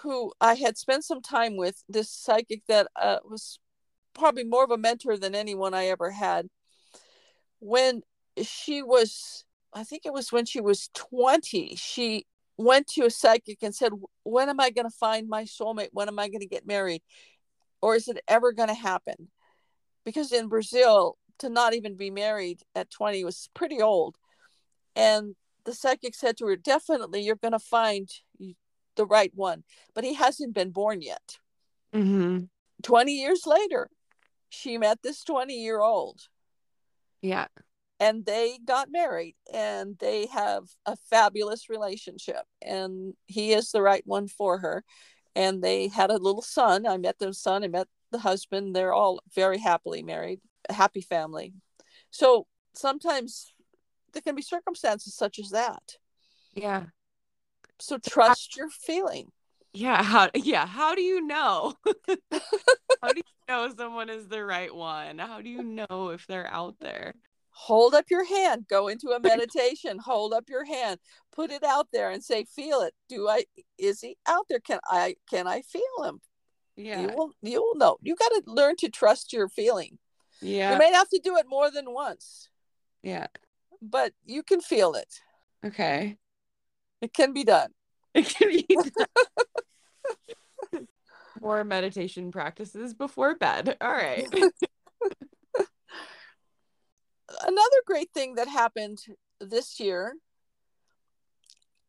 [0.03, 3.59] who i had spent some time with this psychic that uh, was
[4.15, 6.47] probably more of a mentor than anyone i ever had
[7.61, 8.03] when
[8.43, 9.45] she was
[9.79, 13.93] I think it was when she was 20, she went to a psychic and said,
[14.25, 15.91] When am I going to find my soulmate?
[15.93, 17.01] When am I going to get married?
[17.81, 19.29] Or is it ever going to happen?
[20.05, 24.17] Because in Brazil, to not even be married at 20 was pretty old.
[24.97, 28.11] And the psychic said to her, Definitely, you're going to find
[28.97, 29.63] the right one,
[29.95, 31.39] but he hasn't been born yet.
[31.95, 32.47] Mm-hmm.
[32.83, 33.89] 20 years later,
[34.49, 36.23] she met this 20 year old.
[37.23, 37.47] Yeah.
[38.01, 42.45] And they got married and they have a fabulous relationship.
[42.63, 44.85] And he is the right one for her.
[45.35, 46.87] And they had a little son.
[46.87, 48.75] I met their son, I met the husband.
[48.75, 51.53] They're all very happily married, a happy family.
[52.11, 53.53] So sometimes
[54.13, 55.97] there can be circumstances such as that.
[56.55, 56.87] Yeah.
[57.79, 59.31] So trust your feeling.
[59.73, 60.03] Yeah.
[60.03, 61.75] How yeah, how do you know?
[62.33, 65.19] how do you know someone is the right one?
[65.19, 67.15] How do you know if they're out there?
[67.63, 71.01] Hold up your hand, go into a meditation, hold up your hand,
[71.33, 72.95] put it out there and say, feel it.
[73.09, 73.45] Do I
[73.77, 74.61] is he out there?
[74.61, 76.21] Can I can I feel him?
[76.77, 77.01] Yeah.
[77.01, 77.97] You will you will know.
[78.01, 79.99] You gotta learn to trust your feeling.
[80.41, 80.73] Yeah.
[80.73, 82.49] You may have to do it more than once.
[83.03, 83.27] Yeah.
[83.83, 85.21] But you can feel it.
[85.67, 86.17] Okay.
[87.03, 87.71] It can be done.
[88.15, 88.67] It can be
[90.73, 90.87] done
[91.41, 93.77] More meditation practices before bed.
[93.81, 94.27] All right.
[97.41, 98.99] Another great thing that happened
[99.41, 100.15] this year,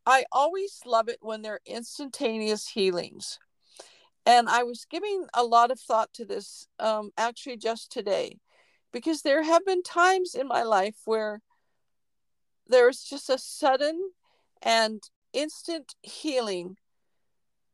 [0.05, 3.39] I always love it when they're instantaneous healings.
[4.25, 8.37] And I was giving a lot of thought to this um, actually just today,
[8.91, 11.41] because there have been times in my life where
[12.67, 14.11] there's just a sudden
[14.61, 15.01] and
[15.33, 16.77] instant healing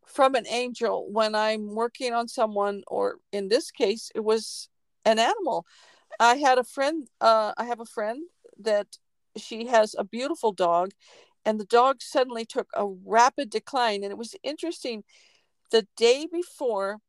[0.06, 4.70] from an angel when I'm working on someone, or in this case, it was
[5.04, 5.66] an animal.
[6.20, 8.24] I had a friend, uh, I have a friend
[8.60, 8.98] that
[9.38, 10.92] she has a beautiful dog,
[11.44, 14.04] and the dog suddenly took a rapid decline.
[14.04, 15.04] And it was interesting.
[15.72, 17.00] The day before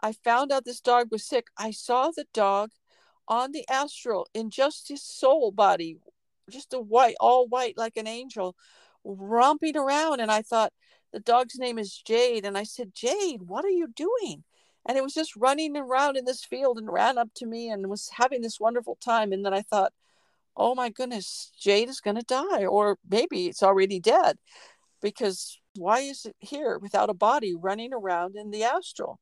[0.00, 2.70] I found out this dog was sick, I saw the dog
[3.26, 5.98] on the astral in just his soul body,
[6.48, 8.56] just a white, all white like an angel,
[9.04, 10.20] romping around.
[10.20, 10.72] And I thought,
[11.12, 12.44] the dog's name is Jade.
[12.44, 14.44] And I said, Jade, what are you doing?
[14.86, 17.88] And it was just running around in this field and ran up to me and
[17.88, 19.32] was having this wonderful time.
[19.32, 19.92] And then I thought,
[20.56, 24.38] oh my goodness, Jade is going to die, or maybe it's already dead
[25.00, 29.20] because why is it here without a body running around in the astral?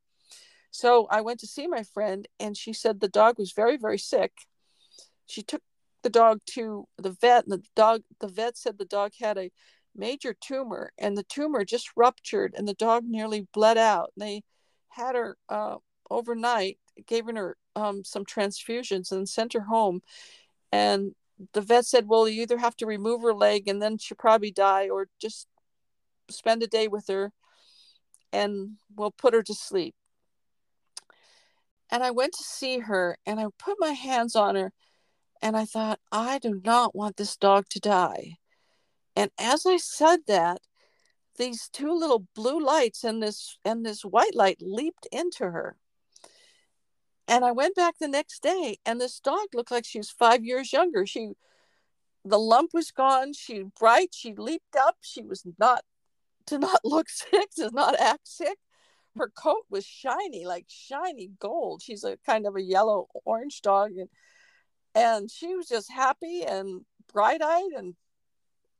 [0.71, 3.97] So I went to see my friend and she said the dog was very, very
[3.97, 4.31] sick.
[5.25, 5.61] She took
[6.03, 9.51] the dog to the vet and the dog the vet said the dog had a
[9.95, 14.43] major tumor and the tumor just ruptured and the dog nearly bled out and they
[14.97, 15.75] had her uh,
[16.09, 20.01] overnight gave her um, some transfusions and sent her home.
[20.71, 21.13] And
[21.53, 24.51] the vet said well you either have to remove her leg and then she'll probably
[24.51, 25.47] die or just
[26.29, 27.31] spend a day with her
[28.33, 29.93] and we'll put her to sleep.
[31.91, 34.73] And i went to see her and i put my hands on her
[35.41, 38.37] and i thought i do not want this dog to die.
[39.15, 40.59] And as I said that,
[41.37, 45.77] these two little blue lights and this and this white light leaped into her.
[47.27, 50.43] And I went back the next day and this dog looked like she was 5
[50.45, 51.05] years younger.
[51.05, 51.31] She
[52.25, 55.83] the lump was gone, she bright, she leaped up, she was not
[56.45, 58.57] did not look sick, to not act sick.
[59.15, 61.81] Her coat was shiny, like shiny gold.
[61.81, 64.09] She's a kind of a yellow orange dog and
[64.95, 66.81] and she was just happy and
[67.13, 67.95] bright-eyed and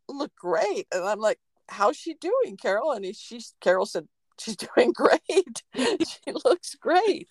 [0.09, 0.87] looked great.
[0.91, 1.39] And I'm like,
[1.69, 2.91] how's she doing, Carol?
[2.91, 4.07] And he, she's Carol said,
[4.39, 5.63] she's doing great.
[5.75, 7.27] she looks great.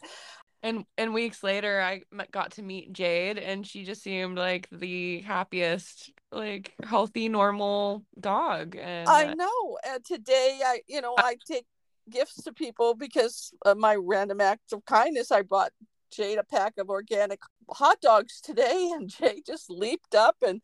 [0.62, 5.20] And and weeks later, I got to meet Jade, and she just seemed like the
[5.20, 8.74] happiest, like healthy, normal dog.
[8.74, 9.78] And I know.
[9.86, 11.66] And today, I you know I take
[12.10, 15.30] gifts to people because of my random acts of kindness.
[15.30, 15.72] I brought
[16.10, 17.40] Jade a pack of organic
[17.70, 20.60] hot dogs today, and Jade just leaped up and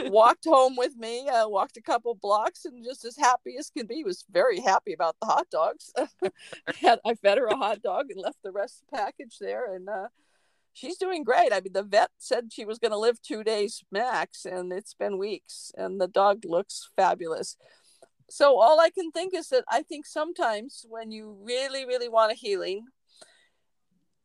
[0.00, 1.28] walked home with me.
[1.28, 4.04] Uh, walked a couple blocks, and just as happy as can be.
[4.04, 5.92] Was very happy about the hot dogs.
[6.82, 9.88] I fed her a hot dog and left the rest of the package there, and
[9.88, 10.08] uh,
[10.72, 11.52] she's doing great.
[11.52, 14.94] I mean, the vet said she was going to live two days max, and it's
[14.94, 17.56] been weeks, and the dog looks fabulous.
[18.30, 22.30] So all I can think is that I think sometimes when you really, really want
[22.32, 22.84] a healing,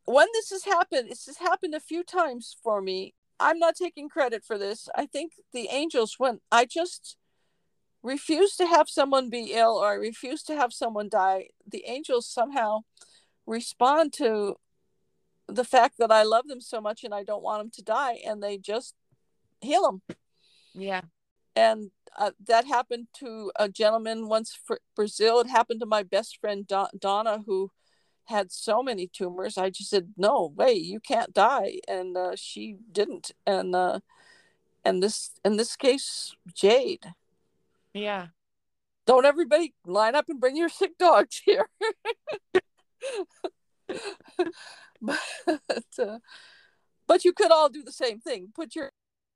[0.04, 3.14] when this has happened, this has happened a few times for me.
[3.40, 4.88] I'm not taking credit for this.
[4.94, 7.16] I think the angels, when I just
[8.02, 12.26] refuse to have someone be ill or I refuse to have someone die, the angels
[12.28, 12.80] somehow
[13.46, 14.56] respond to
[15.48, 18.18] the fact that I love them so much and I don't want them to die,
[18.26, 18.94] and they just
[19.60, 20.16] heal them.
[20.74, 21.02] Yeah.
[21.56, 25.40] And uh, that happened to a gentleman once for Brazil.
[25.40, 27.70] It happened to my best friend Don- Donna, who
[28.26, 29.58] had so many tumors.
[29.58, 33.32] I just said, "No way, you can't die," and uh, she didn't.
[33.46, 34.00] And uh,
[34.84, 37.06] and this in this case, Jade.
[37.92, 38.28] Yeah.
[39.06, 41.68] don't everybody line up and bring your sick dogs here.
[45.00, 45.18] but,
[45.98, 46.18] uh,
[47.06, 48.48] but you could all do the same thing.
[48.54, 48.90] Put your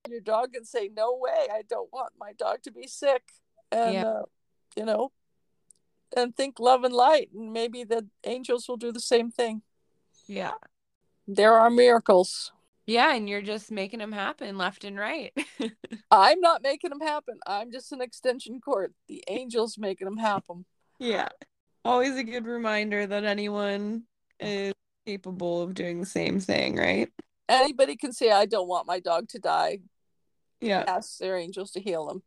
[0.09, 3.23] your dog and say, "No way, I don't want my dog to be sick,"
[3.71, 4.05] and yeah.
[4.05, 4.23] uh,
[4.77, 5.13] you know,
[6.17, 9.63] and think love and light, and maybe the angels will do the same thing.
[10.27, 10.53] Yeah,
[11.27, 12.53] there are miracles.
[12.89, 15.35] Yeah, and you're just making them happen left and right.
[16.11, 17.39] I'm not making them happen.
[17.47, 18.95] I'm just an extension cord.
[19.09, 20.65] The angels making them happen.
[20.99, 21.29] Yeah.
[21.85, 24.05] Always a good reminder that anyone
[24.41, 24.73] is
[25.05, 27.11] capable of doing the same thing, right?
[27.47, 29.81] Anybody can say, I don't want my dog to die.
[30.63, 30.85] Yeah.
[30.87, 32.23] Ask their angels to heal them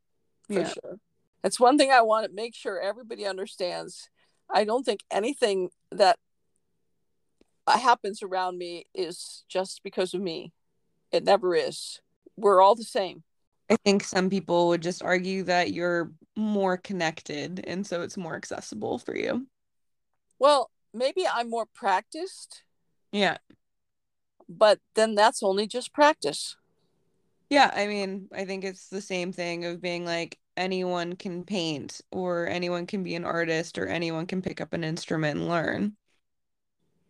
[0.46, 0.68] for yeah.
[0.68, 1.00] sure.
[1.44, 4.10] That's one thing I want to make sure everybody understands.
[4.54, 6.18] I don't think anything that
[7.68, 10.54] happens around me is just because of me.
[11.12, 12.00] It never is.
[12.38, 13.24] We're all the same.
[13.70, 18.36] I think some people would just argue that you're more connected and so it's more
[18.36, 19.48] accessible for you.
[20.40, 22.64] Well, maybe I'm more practiced.
[23.12, 23.38] Yeah.
[24.50, 26.58] But then that's only just practice.
[27.50, 32.02] Yeah, I mean, I think it's the same thing of being like anyone can paint
[32.12, 35.96] or anyone can be an artist or anyone can pick up an instrument and learn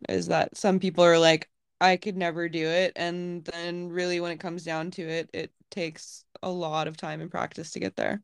[0.10, 4.32] is that some people are like I could never do it and then really when
[4.32, 7.96] it comes down to it it takes a lot of time and practice to get
[7.96, 8.22] there.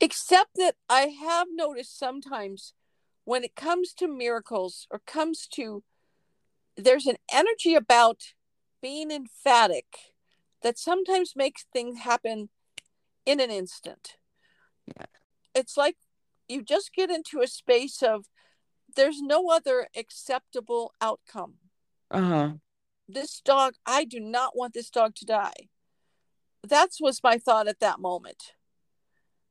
[0.00, 2.74] Except that I have noticed sometimes
[3.24, 5.84] when it comes to miracles or comes to
[6.76, 8.34] there's an energy about
[8.80, 9.86] being emphatic
[10.62, 12.48] that sometimes makes things happen
[13.26, 14.16] in an instant.
[14.86, 15.06] Yeah.
[15.54, 15.96] It's like
[16.48, 18.26] you just get into a space of
[18.94, 21.54] there's no other acceptable outcome.
[22.10, 22.52] Uh-huh.
[23.08, 25.68] This dog, I do not want this dog to die.
[26.62, 28.52] That's was my thought at that moment.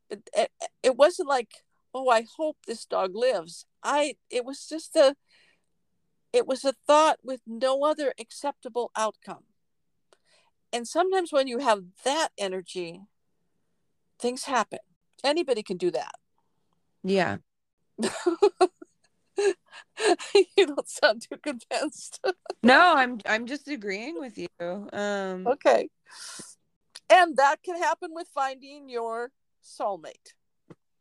[0.08, 0.50] It, it,
[0.82, 1.64] it wasn't like,
[1.94, 3.66] oh, I hope this dog lives.
[3.82, 5.16] I it was just a
[6.32, 9.44] it was a thought with no other acceptable outcome.
[10.72, 13.02] And sometimes when you have that energy,
[14.22, 14.78] things happen.
[15.22, 16.14] Anybody can do that.
[17.02, 17.38] Yeah.
[20.56, 22.24] you don't sound too convinced.
[22.62, 24.48] no, I'm I'm just agreeing with you.
[24.92, 25.88] Um Okay.
[27.10, 29.30] And that can happen with finding your
[29.62, 30.32] soulmate.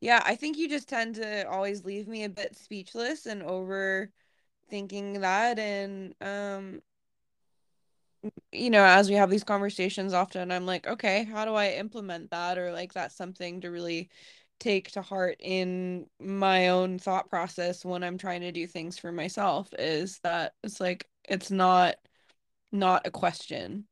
[0.02, 5.22] Yeah, I think you just tend to always leave me a bit speechless and overthinking
[5.22, 6.82] that and um
[8.52, 12.32] you know, as we have these conversations often, I'm like, okay, how do I implement
[12.32, 14.10] that or like that's something to really
[14.60, 19.12] take to heart in my own thought process when I'm trying to do things for
[19.12, 21.96] myself is that it's like it's not
[22.72, 23.86] not a question.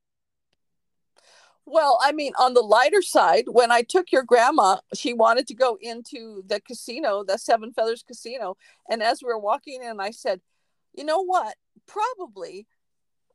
[1.65, 5.53] Well, I mean, on the lighter side, when I took your grandma, she wanted to
[5.53, 8.57] go into the casino, the Seven Feathers Casino.
[8.89, 10.41] And as we were walking in, I said,
[10.95, 11.55] you know what?
[11.85, 12.65] Probably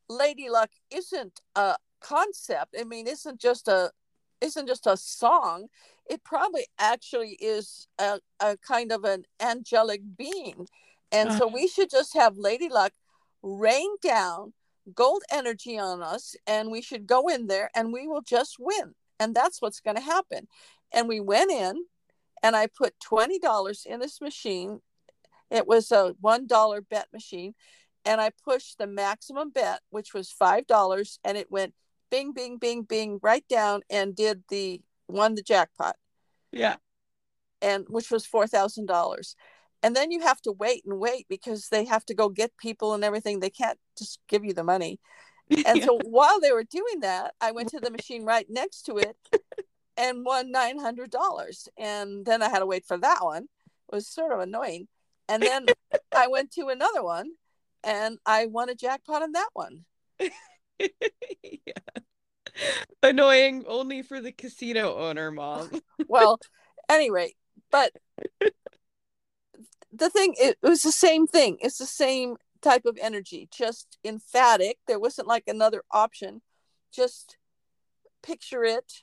[0.09, 2.75] Lady Luck isn't a concept.
[2.79, 3.91] I mean, isn't just a
[4.41, 5.69] isn't just a song
[6.07, 10.67] it probably actually is a, a kind of an angelic being.
[11.13, 11.39] And uh.
[11.39, 12.93] so we should just have Lady Luck
[13.43, 14.53] rain down
[14.95, 18.95] gold energy on us and we should go in there and we will just win.
[19.19, 20.47] And that's what's going to happen.
[20.93, 21.85] And we went in
[22.43, 24.81] and I put $20 in this machine.
[25.51, 27.55] It was a $1 bet machine.
[28.05, 31.75] And I pushed the maximum bet, which was $5, and it went
[32.11, 35.97] bing, bing, bing, bing right down and did the won the jackpot.
[36.53, 36.77] Yeah.
[37.61, 39.35] And which was four thousand dollars.
[39.83, 42.95] And then you have to wait and wait because they have to go get people
[42.95, 43.41] and everything.
[43.41, 45.01] They can't just give you the money.
[45.51, 45.85] And yeah.
[45.85, 49.17] so while they were doing that, I went to the machine right next to it
[49.97, 51.69] and won nine hundred dollars.
[51.77, 53.45] And then I had to wait for that one.
[53.91, 54.87] It was sort of annoying.
[55.29, 55.67] And then
[56.17, 57.33] I went to another one
[57.85, 59.85] and I won a jackpot on that one.
[60.79, 61.73] yeah.
[63.03, 65.71] Annoying only for the casino owner, mom.
[66.09, 66.41] well,
[66.89, 67.35] anyway,
[67.71, 67.93] but
[69.93, 71.59] the thing it, it was the same thing.
[71.61, 74.79] It's the same type of energy, just emphatic.
[74.87, 76.43] There wasn't like another option.
[76.93, 77.37] Just
[78.23, 79.03] picture it.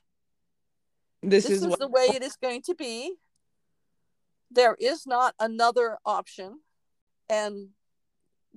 [1.22, 3.14] This, this is, is the way it is going to be.
[4.50, 6.62] There is not another option.
[7.30, 7.70] And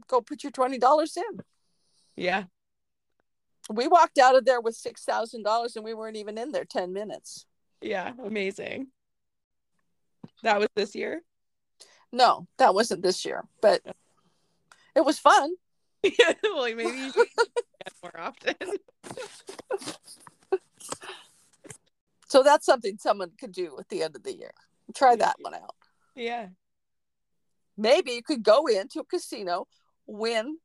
[0.08, 1.40] go put your $20 in.
[2.16, 2.44] Yeah.
[3.70, 6.66] We walked out of there with six thousand dollars and we weren't even in there
[6.66, 7.46] 10 minutes.
[7.80, 8.88] Yeah amazing.
[10.42, 11.22] That was this year?
[12.12, 13.80] No that wasn't this year but
[14.94, 15.54] it was fun.
[16.02, 17.26] Yeah well maybe you should
[18.02, 18.54] more often.
[22.34, 24.50] So that's something someone could do at the end of the year.
[24.92, 25.76] Try that one out.
[26.16, 26.48] Yeah.
[27.76, 29.68] Maybe you could go into a casino,
[30.06, 30.58] win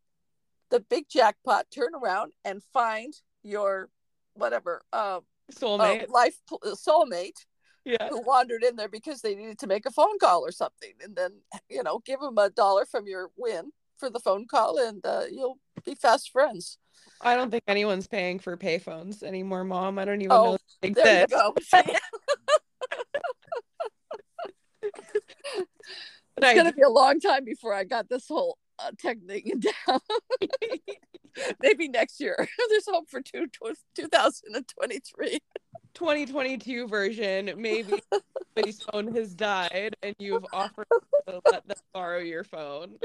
[0.70, 3.14] the big jackpot, turn around and find
[3.44, 3.90] your
[4.34, 5.20] whatever uh,
[5.52, 7.46] soulmate, uh, life soulmate,
[7.86, 8.10] yeah.
[8.10, 11.16] who wandered in there because they needed to make a phone call or something, and
[11.16, 11.32] then
[11.70, 15.24] you know give them a dollar from your win for the phone call, and uh,
[15.30, 16.78] you'll be fast friends.
[17.22, 20.00] I don't think anyone's paying for payphones anymore, Mom.
[20.00, 20.58] I don't even oh, know.
[20.82, 21.54] They there you go.
[26.38, 29.54] it's going to be a long time before I got this whole uh, technique
[29.88, 30.00] down.
[31.62, 32.36] Maybe next year.
[32.70, 33.48] There's hope for two,
[33.96, 35.40] 2023.
[35.94, 37.52] 2022 version.
[37.58, 38.02] Maybe
[38.56, 40.88] somebody's phone has died and you've offered
[41.28, 42.96] to let them borrow your phone.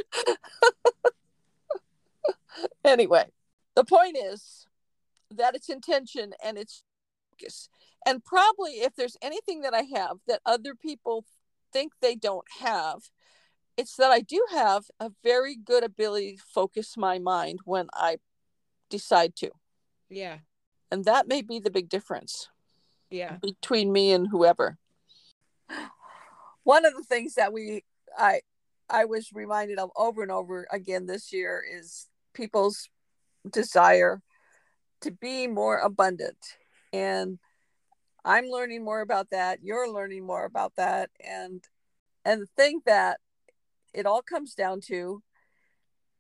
[2.85, 3.25] Anyway,
[3.75, 4.67] the point is
[5.31, 6.83] that it's intention and it's
[7.31, 7.69] focus.
[8.07, 11.25] And probably if there's anything that I have that other people
[11.73, 13.11] think they don't have,
[13.77, 18.19] it's that I do have a very good ability to focus my mind when I
[18.91, 19.51] decide to.
[20.09, 20.39] Yeah.
[20.91, 22.49] And that may be the big difference.
[23.11, 23.39] Yeah.
[23.43, 24.79] Between me and whoever.
[26.65, 27.85] One of the things that we
[28.17, 28.41] I
[28.89, 32.89] I was reminded of over and over again this year is people's
[33.51, 34.23] desire
[35.01, 36.39] to be more abundant.
[36.93, 37.39] And
[38.25, 39.63] I'm learning more about that.
[39.63, 41.11] You're learning more about that.
[41.21, 41.63] And
[42.25, 43.21] and the thing that
[43.95, 45.23] it all comes down to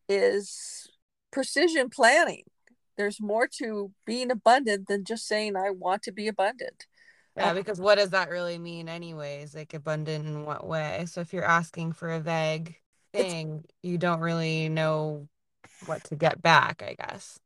[0.08, 0.88] is
[1.30, 2.44] precision planning.
[2.96, 6.86] There's more to being abundant than just saying I want to be abundant.
[7.36, 9.54] Yeah, um, because what does that really mean anyways?
[9.54, 11.04] Like abundant in what way?
[11.08, 12.76] So if you're asking for a vague
[13.12, 15.28] thing, you don't really know
[15.86, 17.40] what to get back, I guess.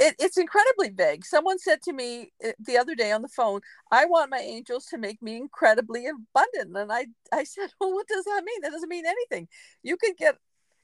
[0.00, 1.24] It, it's incredibly vague.
[1.24, 4.86] Someone said to me eh, the other day on the phone, "I want my angels
[4.86, 8.60] to make me incredibly abundant," and I I said, "Well, what does that mean?
[8.62, 9.48] That doesn't mean anything.
[9.82, 10.36] You could get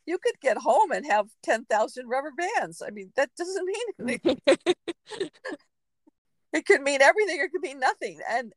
[0.07, 2.83] you could get home and have ten thousand rubber bands.
[2.85, 4.41] I mean, that doesn't mean anything.
[6.53, 7.41] it could mean everything.
[7.41, 8.21] Or it could mean nothing.
[8.29, 8.53] And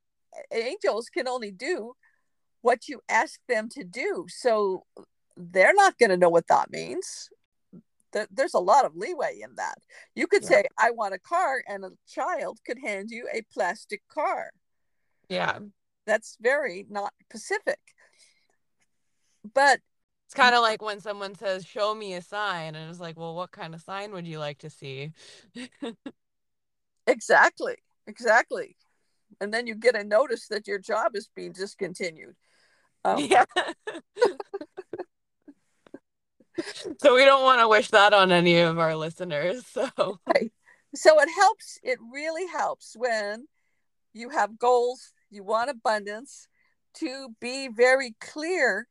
[0.51, 1.93] eh, angels can only do
[2.61, 4.25] what you ask them to do.
[4.27, 4.85] So
[5.37, 7.29] they're not going to know what that means
[8.11, 9.75] there's a lot of leeway in that.
[10.15, 10.49] You could yeah.
[10.49, 14.51] say, I want a car, and a child could hand you a plastic car.
[15.29, 15.59] Yeah.
[16.05, 17.79] That's very not Pacific.
[19.53, 19.81] But
[20.25, 22.75] it's kind of like when someone says, Show me a sign.
[22.75, 25.11] And it's like, Well, what kind of sign would you like to see?
[27.07, 27.75] exactly.
[28.07, 28.77] Exactly.
[29.41, 32.35] And then you get a notice that your job is being discontinued.
[33.03, 33.45] Um, yeah.
[36.99, 39.65] so we don't want to wish that on any of our listeners.
[39.67, 40.51] So right.
[40.95, 43.47] So it helps, it really helps when
[44.13, 46.47] you have goals, you want abundance,
[46.95, 48.87] to be very clear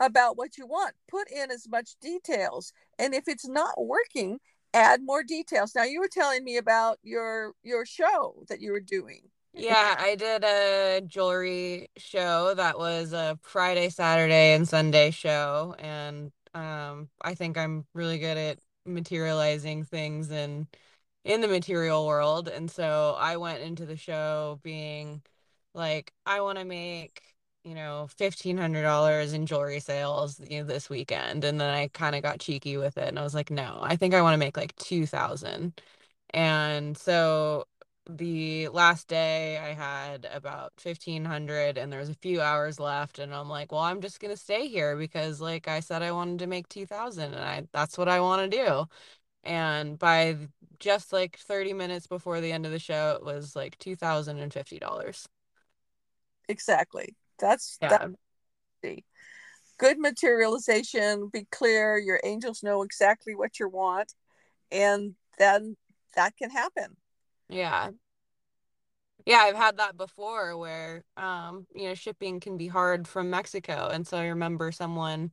[0.00, 0.94] about what you want.
[1.08, 2.72] Put in as much details.
[2.98, 4.40] And if it's not working,
[4.74, 5.74] add more details.
[5.74, 9.22] Now you were telling me about your your show that you were doing.
[9.54, 15.74] Yeah, I did a jewelry show that was a Friday, Saturday, and Sunday show.
[15.78, 20.68] And um, I think I'm really good at materializing things in
[21.24, 25.22] in the material world, and so I went into the show being
[25.74, 27.22] like, I want to make
[27.64, 31.88] you know fifteen hundred dollars in jewelry sales you know, this weekend, and then I
[31.88, 34.34] kind of got cheeky with it, and I was like, no, I think I want
[34.34, 35.80] to make like two thousand,
[36.34, 37.66] and so
[38.08, 43.34] the last day I had about 1500 and there was a few hours left and
[43.34, 46.38] I'm like, well, I'm just going to stay here because like I said I wanted
[46.40, 48.86] to make 2000 and I that's what I want to do.
[49.42, 50.36] And by
[50.78, 55.26] just like 30 minutes before the end of the show it was like $2050.
[56.48, 57.16] Exactly.
[57.38, 58.08] That's yeah.
[58.82, 58.96] that
[59.78, 64.14] good materialization, be clear, your angels know exactly what you want
[64.70, 65.76] and then
[66.14, 66.96] that can happen
[67.48, 67.90] yeah.
[69.24, 73.88] Yeah, I've had that before where um, you know, shipping can be hard from Mexico.
[73.92, 75.32] And so I remember someone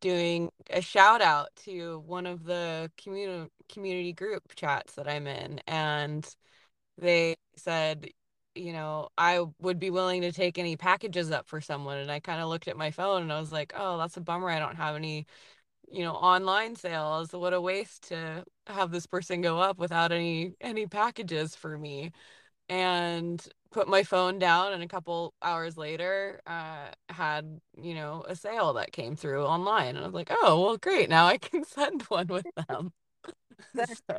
[0.00, 5.60] doing a shout out to one of the community community group chats that I'm in
[5.68, 6.26] and
[6.98, 8.08] they said,
[8.54, 12.20] you know, I would be willing to take any packages up for someone and I
[12.20, 14.58] kind of looked at my phone and I was like, "Oh, that's a bummer I
[14.60, 15.26] don't have any
[15.94, 20.54] you know online sales what a waste to have this person go up without any
[20.60, 22.12] any packages for me.
[22.68, 28.36] And put my phone down and a couple hours later uh had you know a
[28.36, 29.96] sale that came through online.
[29.96, 31.08] And i was like oh well great.
[31.10, 32.92] Now i can send one with them.
[34.08, 34.18] So.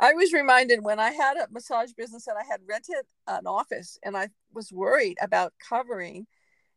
[0.00, 3.98] i was reminded when i had a massage business and i had rented an office
[4.02, 6.26] and i was worried about covering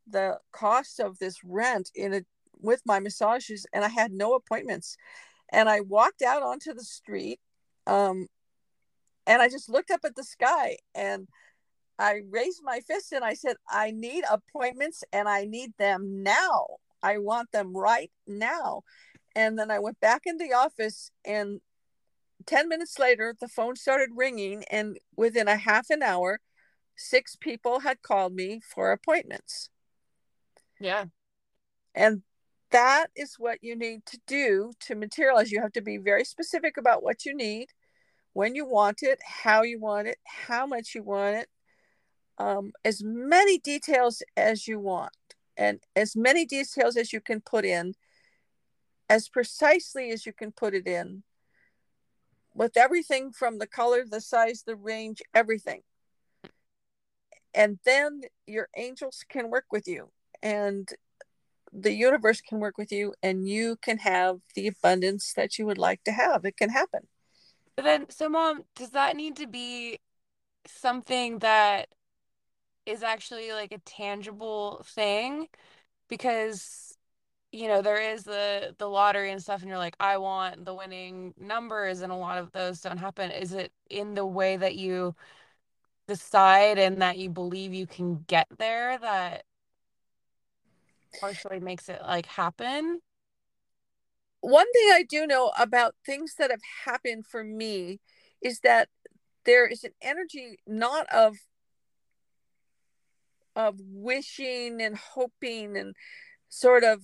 [0.08, 2.22] the cost of this rent in a
[2.62, 4.98] with my massages and I had no appointments.
[5.52, 7.40] And I walked out onto the street
[7.88, 8.28] um,
[9.28, 11.28] and I just looked up at the sky and
[11.98, 16.66] I raised my fist and I said, I need appointments and I need them now.
[17.02, 18.82] I want them right now.
[19.36, 21.62] And then I went back in the office and
[22.46, 24.64] 10 minutes later, the phone started ringing.
[24.70, 26.40] And within a half an hour,
[26.96, 29.70] six people had called me for appointments.
[30.80, 31.06] Yeah.
[31.94, 32.24] And
[32.76, 35.50] that is what you need to do to materialize.
[35.50, 37.70] You have to be very specific about what you need,
[38.34, 41.50] when you want it, how you want it, how much you want it,
[42.38, 45.16] um, as many details as you want,
[45.56, 47.94] and as many details as you can put in,
[49.10, 51.24] as precisely as you can put it in,
[52.54, 55.82] with everything from the color, the size, the range, everything.
[57.54, 60.12] And then your angels can work with you.
[60.44, 60.90] And
[61.78, 65.78] the universe can work with you and you can have the abundance that you would
[65.78, 66.46] like to have.
[66.46, 67.08] It can happen.
[67.76, 70.00] But then, so mom, does that need to be
[70.66, 71.90] something that
[72.86, 75.48] is actually like a tangible thing?
[76.08, 76.98] Because,
[77.52, 80.74] you know, there is the the lottery and stuff, and you're like, I want the
[80.74, 83.32] winning numbers, and a lot of those don't happen.
[83.32, 85.16] Is it in the way that you
[86.08, 89.44] decide and that you believe you can get there that
[91.20, 93.00] partially makes it like happen.
[94.42, 98.00] One thing I do know about things that have happened for me
[98.42, 98.90] is that
[99.46, 101.38] there is an energy not of
[103.56, 105.96] of wishing and hoping and
[106.50, 107.02] sort of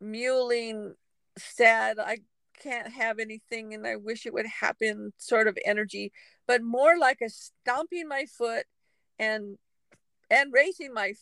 [0.00, 0.94] muling
[1.36, 2.18] sad i
[2.62, 6.12] can't have anything and i wish it would happen sort of energy
[6.46, 8.64] but more like a stomping my foot
[9.18, 9.58] and
[10.30, 11.12] and raising my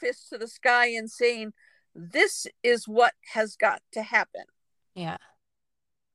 [0.00, 1.52] fist to the sky and saying,
[1.94, 4.44] This is what has got to happen.
[4.94, 5.18] Yeah.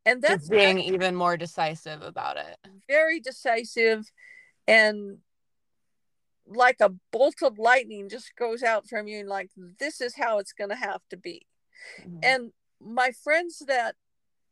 [0.06, 2.58] And that's Just being even more decisive about it.
[2.88, 4.12] Very decisive
[4.68, 5.18] and
[6.48, 10.38] like a bolt of lightning just goes out from you and like this is how
[10.38, 11.46] it's going to have to be
[12.02, 12.20] mm-hmm.
[12.22, 13.96] and my friends that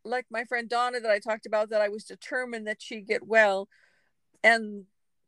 [0.04, 3.26] like my friend donna that i talked about that i was determined that she get
[3.28, 3.68] well
[4.44, 4.86] and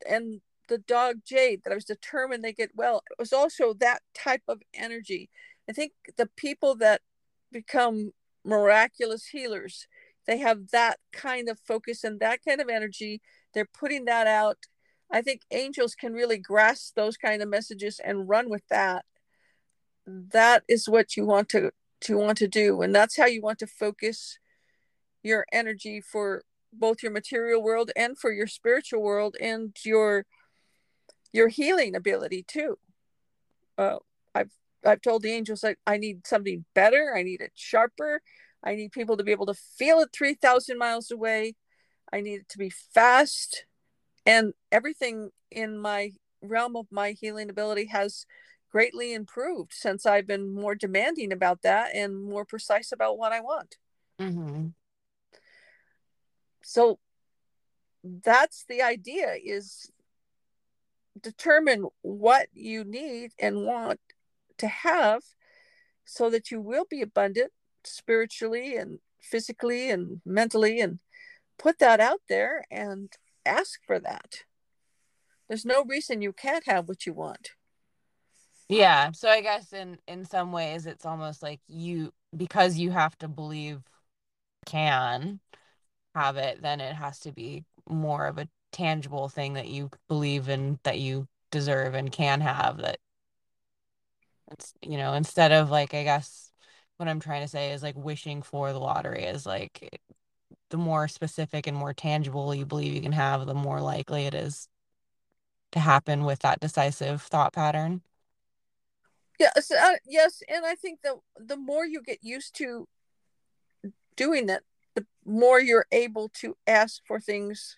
[0.08, 3.02] and the dog Jade that I was determined they get well.
[3.10, 5.30] It was also that type of energy.
[5.68, 7.02] I think the people that
[7.52, 8.12] become
[8.44, 9.86] miraculous healers,
[10.26, 13.20] they have that kind of focus and that kind of energy.
[13.54, 14.58] They're putting that out.
[15.10, 19.04] I think angels can really grasp those kind of messages and run with that.
[20.06, 21.70] That is what you want to
[22.02, 24.38] to want to do and that's how you want to focus
[25.22, 26.42] your energy for
[26.72, 30.26] both your material world and for your spiritual world and your
[31.36, 32.78] your healing ability too.
[33.78, 33.98] Uh,
[34.34, 34.50] I've
[34.84, 37.14] I've told the angels that I need something better.
[37.14, 38.22] I need it sharper.
[38.64, 41.54] I need people to be able to feel it three thousand miles away.
[42.12, 43.66] I need it to be fast,
[44.24, 46.12] and everything in my
[46.42, 48.26] realm of my healing ability has
[48.70, 53.40] greatly improved since I've been more demanding about that and more precise about what I
[53.40, 53.76] want.
[54.20, 54.68] Mm-hmm.
[56.62, 56.98] So
[58.04, 59.90] that's the idea is
[61.20, 64.00] determine what you need and want
[64.58, 65.22] to have
[66.04, 67.52] so that you will be abundant
[67.84, 70.98] spiritually and physically and mentally and
[71.58, 73.12] put that out there and
[73.44, 74.44] ask for that.
[75.48, 77.50] There's no reason you can't have what you want.
[78.68, 83.16] Yeah so i guess in in some ways it's almost like you because you have
[83.18, 83.80] to believe
[84.66, 85.38] can
[86.16, 90.50] have it then it has to be more of a tangible thing that you believe
[90.50, 92.98] in that you deserve and can have that
[94.52, 96.52] it's you know instead of like i guess
[96.98, 100.00] what i'm trying to say is like wishing for the lottery is like
[100.68, 104.34] the more specific and more tangible you believe you can have the more likely it
[104.34, 104.68] is
[105.72, 108.02] to happen with that decisive thought pattern.
[109.38, 112.86] Yes uh, yes and i think that the more you get used to
[114.16, 114.62] doing that
[114.94, 117.76] the more you're able to ask for things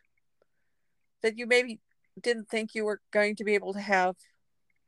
[1.22, 1.80] that you maybe
[2.20, 4.16] didn't think you were going to be able to have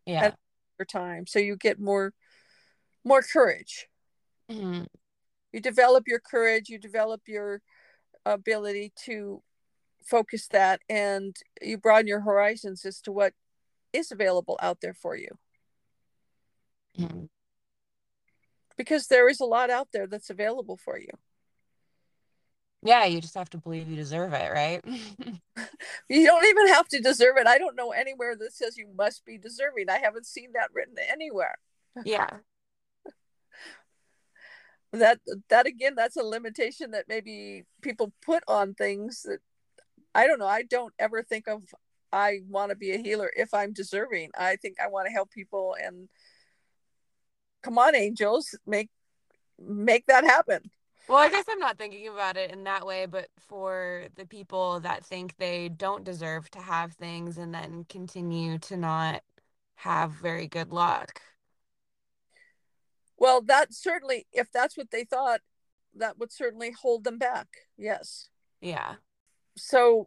[0.07, 0.27] yeah.
[0.27, 0.39] at
[0.79, 1.27] your time.
[1.27, 2.13] So you get more
[3.05, 3.89] more courage.
[4.51, 4.85] Mm-hmm.
[5.53, 7.63] You develop your courage, you develop your
[8.25, 9.43] ability to
[10.05, 13.33] focus that and you broaden your horizons as to what
[13.93, 15.29] is available out there for you.
[16.99, 17.25] Mm-hmm.
[18.77, 21.11] Because there is a lot out there that's available for you.
[22.83, 24.81] Yeah, you just have to believe you deserve it, right?
[26.09, 27.47] you don't even have to deserve it.
[27.47, 29.91] I don't know anywhere that says you must be deserving.
[29.91, 31.59] I haven't seen that written anywhere.
[32.05, 32.29] Yeah.
[34.93, 39.39] that that again that's a limitation that maybe people put on things that
[40.15, 40.47] I don't know.
[40.47, 41.63] I don't ever think of
[42.13, 44.31] I want to be a healer if I'm deserving.
[44.37, 46.09] I think I want to help people and
[47.63, 48.89] come on angels, make
[49.59, 50.71] make that happen.
[51.11, 54.79] Well, I guess I'm not thinking about it in that way, but for the people
[54.79, 59.25] that think they don't deserve to have things and then continue to not
[59.75, 61.21] have very good luck.
[63.19, 65.41] Well, that certainly, if that's what they thought,
[65.97, 67.49] that would certainly hold them back.
[67.77, 68.29] Yes.
[68.61, 68.95] Yeah.
[69.57, 70.07] So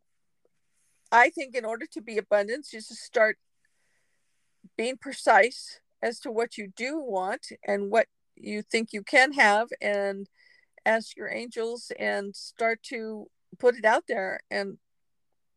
[1.12, 3.38] I think in order to be abundance, you just start
[4.78, 9.68] being precise as to what you do want and what you think you can have
[9.82, 10.30] and
[10.86, 13.28] ask your angels and start to
[13.60, 14.78] put it out there and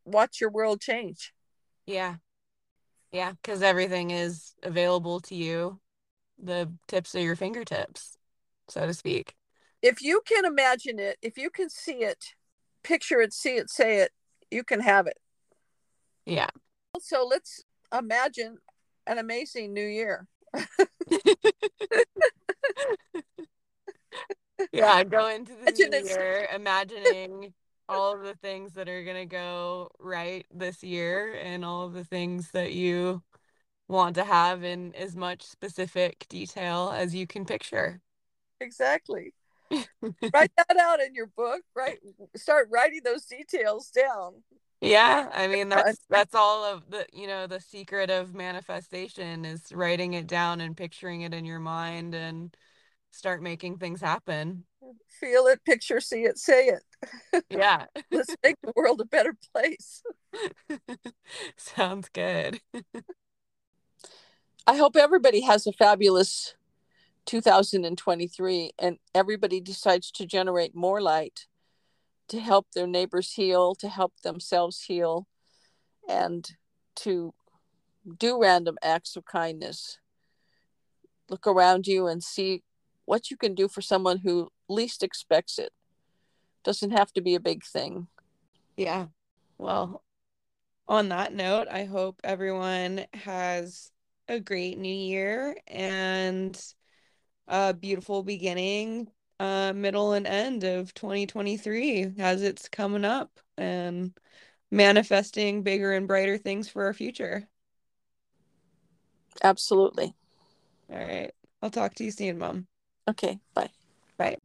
[0.04, 1.32] watch your world change.
[1.86, 2.16] Yeah.
[3.12, 5.80] Yeah, because everything is available to you,
[6.42, 8.18] the tips of your fingertips,
[8.68, 9.34] so to speak.
[9.80, 12.34] If you can imagine it, if you can see it,
[12.82, 14.10] picture it, see it, say it,
[14.50, 15.18] you can have it.
[16.24, 16.50] Yeah.
[16.98, 17.62] So let's
[17.96, 18.58] imagine
[19.06, 20.26] an amazing new year.
[24.76, 27.52] yeah, go into the new year imagining
[27.88, 31.92] all of the things that are going to go right this year and all of
[31.92, 33.22] the things that you
[33.88, 38.00] want to have in as much specific detail as you can picture.
[38.60, 39.32] Exactly.
[39.70, 41.98] Write that out in your book, right?
[42.36, 44.42] Start writing those details down.
[44.80, 49.72] Yeah, I mean that's that's all of the you know the secret of manifestation is
[49.72, 52.54] writing it down and picturing it in your mind and
[53.16, 54.64] start making things happen.
[55.08, 57.44] Feel it, picture, see it, say it.
[57.50, 57.86] Yeah.
[58.10, 60.02] Let's make the world a better place.
[61.56, 62.60] Sounds good.
[64.66, 66.54] I hope everybody has a fabulous
[67.26, 71.46] 2023 and everybody decides to generate more light
[72.28, 75.26] to help their neighbors heal, to help themselves heal,
[76.08, 76.50] and
[76.96, 77.32] to
[78.18, 79.98] do random acts of kindness.
[81.28, 82.62] Look around you and see
[83.06, 85.72] what you can do for someone who least expects it.
[86.62, 88.08] Doesn't have to be a big thing.
[88.76, 89.06] Yeah.
[89.58, 90.02] Well,
[90.88, 93.90] on that note, I hope everyone has
[94.28, 96.60] a great new year and
[97.48, 99.08] a beautiful beginning,
[99.40, 104.12] uh, middle, and end of 2023 as it's coming up and
[104.70, 107.48] manifesting bigger and brighter things for our future.
[109.42, 110.14] Absolutely.
[110.90, 111.32] All right.
[111.62, 112.66] I'll talk to you soon, Mom.
[113.08, 113.70] Okay, bye.
[114.18, 114.36] Bye.